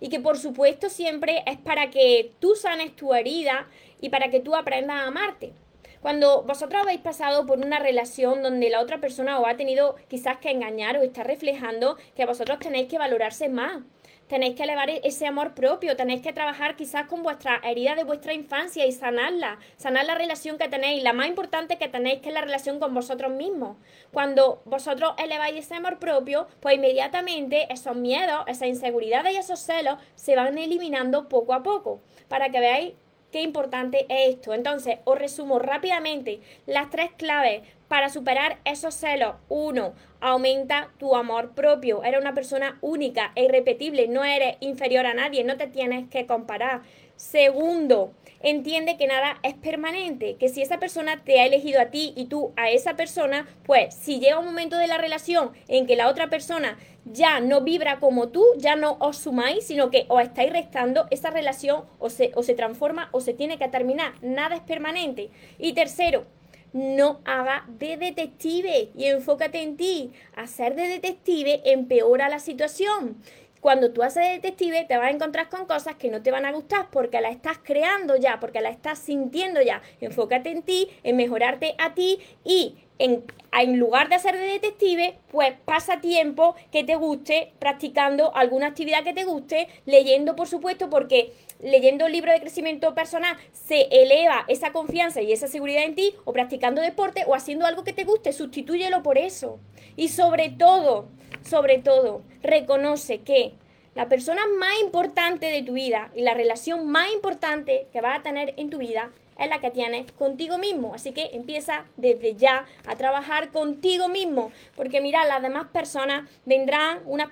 Y 0.00 0.08
que 0.08 0.20
por 0.20 0.38
supuesto 0.38 0.90
siempre 0.90 1.42
es 1.46 1.58
para 1.58 1.90
que 1.90 2.32
tú 2.40 2.54
sanes 2.54 2.94
tu 2.94 3.14
herida 3.14 3.68
y 4.00 4.10
para 4.10 4.30
que 4.30 4.40
tú 4.40 4.54
aprendas 4.54 4.96
a 4.96 5.06
amarte. 5.06 5.52
Cuando 6.00 6.42
vosotros 6.44 6.80
habéis 6.80 7.00
pasado 7.00 7.44
por 7.44 7.58
una 7.58 7.78
relación 7.78 8.42
donde 8.42 8.70
la 8.70 8.80
otra 8.80 9.00
persona 9.00 9.38
os 9.38 9.46
ha 9.46 9.56
tenido 9.56 9.96
quizás 10.08 10.38
que 10.38 10.50
engañar 10.50 10.96
o 10.96 11.02
está 11.02 11.24
reflejando 11.24 11.98
que 12.16 12.24
vosotros 12.24 12.58
tenéis 12.58 12.88
que 12.88 12.96
valorarse 12.96 13.50
más, 13.50 13.82
tenéis 14.26 14.54
que 14.54 14.62
elevar 14.62 14.88
ese 14.88 15.26
amor 15.26 15.54
propio, 15.54 15.96
tenéis 15.96 16.22
que 16.22 16.32
trabajar 16.32 16.74
quizás 16.74 17.06
con 17.06 17.22
vuestra 17.22 17.60
herida 17.64 17.96
de 17.96 18.04
vuestra 18.04 18.32
infancia 18.32 18.86
y 18.86 18.92
sanarla, 18.92 19.58
sanar 19.76 20.06
la 20.06 20.14
relación 20.14 20.56
que 20.56 20.68
tenéis, 20.68 21.02
la 21.02 21.12
más 21.12 21.26
importante 21.26 21.76
que 21.76 21.88
tenéis 21.88 22.20
que 22.22 22.28
es 22.28 22.34
la 22.34 22.40
relación 22.40 22.78
con 22.78 22.94
vosotros 22.94 23.32
mismos. 23.32 23.76
Cuando 24.10 24.62
vosotros 24.64 25.12
eleváis 25.18 25.58
ese 25.58 25.74
amor 25.74 25.98
propio, 25.98 26.46
pues 26.60 26.76
inmediatamente 26.76 27.70
esos 27.70 27.96
miedos, 27.96 28.44
esas 28.46 28.68
inseguridades 28.68 29.34
y 29.34 29.36
esos 29.36 29.60
celos 29.60 29.98
se 30.14 30.34
van 30.34 30.56
eliminando 30.56 31.28
poco 31.28 31.52
a 31.52 31.62
poco, 31.62 32.00
para 32.28 32.48
que 32.48 32.60
veáis 32.60 32.94
qué 33.30 33.42
importante 33.42 34.06
es 34.08 34.36
esto. 34.36 34.54
Entonces, 34.54 34.98
os 35.04 35.18
resumo 35.18 35.58
rápidamente 35.58 36.40
las 36.66 36.90
tres 36.90 37.10
claves 37.16 37.62
para 37.90 38.08
superar 38.08 38.60
esos 38.64 38.94
celos. 38.94 39.34
Uno, 39.48 39.94
aumenta 40.20 40.92
tu 40.98 41.16
amor 41.16 41.56
propio. 41.56 42.04
Eres 42.04 42.20
una 42.20 42.34
persona 42.34 42.78
única 42.82 43.32
e 43.34 43.46
irrepetible. 43.46 44.06
No 44.06 44.22
eres 44.22 44.58
inferior 44.60 45.06
a 45.06 45.14
nadie. 45.14 45.42
No 45.42 45.56
te 45.56 45.66
tienes 45.66 46.08
que 46.08 46.24
comparar. 46.24 46.82
Segundo, 47.16 48.12
entiende 48.38 48.96
que 48.96 49.08
nada 49.08 49.40
es 49.42 49.54
permanente, 49.54 50.36
que 50.36 50.48
si 50.48 50.62
esa 50.62 50.78
persona 50.78 51.24
te 51.24 51.40
ha 51.40 51.46
elegido 51.46 51.80
a 51.80 51.86
ti 51.86 52.14
y 52.16 52.26
tú 52.26 52.52
a 52.56 52.70
esa 52.70 52.94
persona, 52.94 53.48
pues 53.64 53.92
si 53.92 54.20
llega 54.20 54.38
un 54.38 54.46
momento 54.46 54.76
de 54.78 54.86
la 54.86 54.96
relación 54.96 55.50
en 55.66 55.88
que 55.88 55.96
la 55.96 56.08
otra 56.08 56.30
persona 56.30 56.78
ya 57.04 57.40
no 57.40 57.62
vibra 57.62 57.98
como 57.98 58.28
tú, 58.28 58.44
ya 58.56 58.76
no 58.76 58.98
os 59.00 59.16
sumáis, 59.16 59.66
sino 59.66 59.90
que 59.90 60.06
os 60.08 60.22
estáis 60.22 60.52
restando, 60.52 61.08
esa 61.10 61.30
relación 61.30 61.86
o 61.98 62.08
se, 62.08 62.30
o 62.36 62.44
se 62.44 62.54
transforma 62.54 63.08
o 63.10 63.20
se 63.20 63.34
tiene 63.34 63.58
que 63.58 63.66
terminar. 63.66 64.12
Nada 64.22 64.54
es 64.54 64.62
permanente. 64.62 65.30
Y 65.58 65.72
tercero, 65.72 66.24
no 66.72 67.20
haga 67.24 67.64
de 67.68 67.96
detective 67.96 68.90
y 68.96 69.06
enfócate 69.06 69.62
en 69.62 69.76
ti. 69.76 70.12
Hacer 70.36 70.74
de 70.74 70.88
detective 70.88 71.62
empeora 71.64 72.28
la 72.28 72.38
situación. 72.38 73.16
Cuando 73.60 73.92
tú 73.92 74.02
haces 74.02 74.24
de 74.24 74.30
detective 74.30 74.86
te 74.88 74.96
vas 74.96 75.08
a 75.08 75.10
encontrar 75.10 75.50
con 75.50 75.66
cosas 75.66 75.96
que 75.96 76.10
no 76.10 76.22
te 76.22 76.30
van 76.30 76.46
a 76.46 76.52
gustar 76.52 76.88
porque 76.90 77.20
la 77.20 77.28
estás 77.28 77.58
creando 77.62 78.16
ya, 78.16 78.40
porque 78.40 78.62
la 78.62 78.70
estás 78.70 78.98
sintiendo 78.98 79.60
ya. 79.60 79.82
Enfócate 80.00 80.50
en 80.50 80.62
ti, 80.62 80.88
en 81.02 81.16
mejorarte 81.16 81.74
a 81.78 81.94
ti 81.94 82.20
y 82.42 82.76
en, 82.98 83.24
en, 83.52 83.78
lugar 83.78 84.08
de 84.08 84.14
hacer 84.14 84.36
de 84.36 84.46
detective, 84.46 85.18
pues 85.30 85.54
pasa 85.64 86.00
tiempo 86.00 86.54
que 86.72 86.84
te 86.84 86.96
guste 86.96 87.52
practicando 87.58 88.34
alguna 88.34 88.68
actividad 88.68 89.04
que 89.04 89.14
te 89.14 89.24
guste, 89.24 89.68
leyendo 89.86 90.36
por 90.36 90.48
supuesto, 90.48 90.88
porque 90.88 91.32
leyendo 91.62 92.08
libros 92.08 92.34
de 92.34 92.40
crecimiento 92.40 92.94
personal 92.94 93.36
se 93.52 93.88
eleva 93.90 94.44
esa 94.48 94.72
confianza 94.72 95.22
y 95.22 95.32
esa 95.32 95.48
seguridad 95.48 95.84
en 95.84 95.94
ti, 95.94 96.14
o 96.24 96.32
practicando 96.32 96.82
deporte 96.82 97.24
o 97.26 97.34
haciendo 97.34 97.66
algo 97.66 97.84
que 97.84 97.92
te 97.92 98.04
guste, 98.04 98.32
sustitúyelo 98.32 99.02
por 99.02 99.18
eso. 99.18 99.58
Y 99.96 100.08
sobre 100.08 100.50
todo, 100.50 101.08
sobre 101.42 101.78
todo, 101.78 102.22
reconoce 102.42 103.20
que 103.20 103.54
la 103.94 104.08
persona 104.08 104.42
más 104.58 104.80
importante 104.80 105.46
de 105.46 105.62
tu 105.62 105.72
vida 105.72 106.10
y 106.14 106.22
la 106.22 106.34
relación 106.34 106.86
más 106.86 107.12
importante 107.12 107.88
que 107.92 108.00
vas 108.00 108.18
a 108.18 108.22
tener 108.22 108.54
en 108.56 108.70
tu 108.70 108.78
vida 108.78 109.10
es 109.40 109.48
la 109.48 109.60
que 109.60 109.70
tienes 109.70 110.10
contigo 110.12 110.58
mismo. 110.58 110.94
Así 110.94 111.12
que 111.12 111.30
empieza 111.32 111.86
desde 111.96 112.36
ya 112.36 112.66
a 112.86 112.96
trabajar 112.96 113.50
contigo 113.50 114.08
mismo. 114.08 114.52
Porque 114.76 115.00
mira, 115.00 115.24
las 115.24 115.42
demás 115.42 115.66
personas 115.68 116.28
vendrán, 116.44 117.00
unas, 117.06 117.28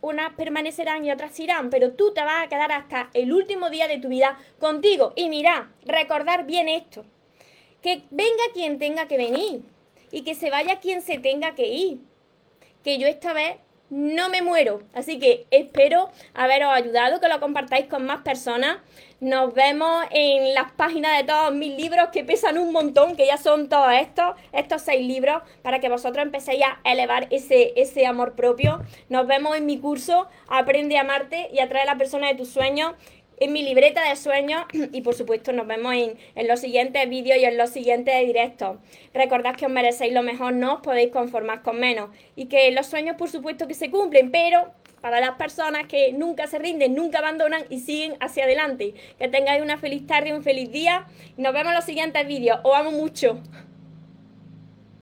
unas 0.00 0.32
permanecerán 0.34 1.04
y 1.04 1.12
otras 1.12 1.38
irán. 1.40 1.70
Pero 1.70 1.92
tú 1.92 2.12
te 2.14 2.22
vas 2.22 2.44
a 2.44 2.48
quedar 2.48 2.72
hasta 2.72 3.10
el 3.14 3.32
último 3.32 3.70
día 3.70 3.88
de 3.88 3.98
tu 3.98 4.08
vida 4.08 4.38
contigo. 4.58 5.12
Y 5.16 5.28
mira, 5.28 5.70
recordar 5.84 6.46
bien 6.46 6.68
esto. 6.68 7.04
Que 7.82 8.02
venga 8.10 8.44
quien 8.54 8.78
tenga 8.78 9.08
que 9.08 9.16
venir. 9.16 9.62
Y 10.12 10.22
que 10.22 10.34
se 10.34 10.50
vaya 10.50 10.80
quien 10.80 11.02
se 11.02 11.18
tenga 11.18 11.54
que 11.54 11.66
ir. 11.66 12.00
Que 12.84 12.98
yo 12.98 13.06
esta 13.06 13.32
vez 13.32 13.56
no 13.90 14.28
me 14.30 14.42
muero. 14.42 14.82
Así 14.94 15.18
que 15.18 15.46
espero 15.50 16.10
haberos 16.34 16.72
ayudado, 16.72 17.20
que 17.20 17.28
lo 17.28 17.40
compartáis 17.40 17.86
con 17.86 18.06
más 18.06 18.22
personas. 18.22 18.78
Nos 19.20 19.52
vemos 19.52 20.06
en 20.12 20.54
las 20.54 20.72
páginas 20.72 21.18
de 21.18 21.24
todos 21.24 21.52
mis 21.52 21.76
libros 21.76 22.08
que 22.10 22.24
pesan 22.24 22.56
un 22.56 22.72
montón, 22.72 23.16
que 23.16 23.26
ya 23.26 23.36
son 23.36 23.68
todos 23.68 23.92
estos, 23.92 24.34
estos 24.52 24.80
seis 24.80 25.06
libros, 25.06 25.42
para 25.62 25.78
que 25.78 25.90
vosotros 25.90 26.24
empecéis 26.24 26.62
a 26.62 26.80
elevar 26.90 27.26
ese, 27.30 27.74
ese 27.76 28.06
amor 28.06 28.32
propio. 28.34 28.80
Nos 29.10 29.26
vemos 29.26 29.56
en 29.56 29.66
mi 29.66 29.78
curso 29.78 30.28
Aprende 30.48 30.98
a 30.98 31.02
amarte 31.02 31.48
y 31.52 31.60
atrae 31.60 31.82
a 31.82 31.86
la 31.86 31.96
persona 31.96 32.28
de 32.28 32.34
tus 32.34 32.48
sueños 32.48 32.94
en 33.40 33.52
mi 33.52 33.62
libreta 33.62 34.08
de 34.08 34.14
sueños 34.16 34.64
y 34.92 35.00
por 35.00 35.14
supuesto 35.14 35.52
nos 35.52 35.66
vemos 35.66 35.94
en, 35.94 36.48
los 36.48 36.60
siguientes 36.60 37.08
vídeos 37.08 37.38
y 37.38 37.44
en 37.44 37.56
los 37.56 37.70
siguientes 37.70 38.14
directos. 38.24 38.76
Recordad 39.12 39.56
que 39.56 39.66
os 39.66 39.72
merecéis 39.72 40.12
lo 40.12 40.22
mejor, 40.22 40.52
no 40.52 40.74
os 40.74 40.80
podéis 40.82 41.10
conformar 41.10 41.62
con 41.62 41.80
menos 41.80 42.10
y 42.36 42.46
que 42.46 42.70
los 42.70 42.86
sueños 42.86 43.16
por 43.16 43.30
supuesto 43.30 43.66
que 43.66 43.74
se 43.74 43.90
cumplen, 43.90 44.30
pero 44.30 44.70
para 45.00 45.20
las 45.20 45.32
personas 45.32 45.86
que 45.86 46.12
nunca 46.12 46.46
se 46.46 46.58
rinden, 46.58 46.94
nunca 46.94 47.18
abandonan 47.18 47.62
y 47.70 47.80
siguen 47.80 48.16
hacia 48.20 48.44
adelante. 48.44 48.94
Que 49.18 49.28
tengáis 49.28 49.62
una 49.62 49.78
feliz 49.78 50.06
tarde, 50.06 50.34
un 50.34 50.42
feliz 50.42 50.70
día. 50.70 51.06
Nos 51.38 51.54
vemos 51.54 51.70
en 51.70 51.76
los 51.76 51.84
siguientes 51.84 52.26
vídeos. 52.26 52.60
Os 52.64 52.76
amo 52.76 52.90
mucho. 52.90 53.40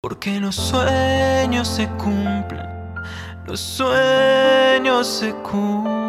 Porque 0.01 0.39
los 0.39 0.55
sueños 0.55 1.67
se 1.67 1.89
cumplen, 1.99 2.65
los 3.47 3.59
sueños 3.59 5.09
se 5.09 5.33
cumplen. 5.33 6.08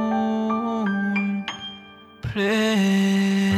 pray. 2.34 3.49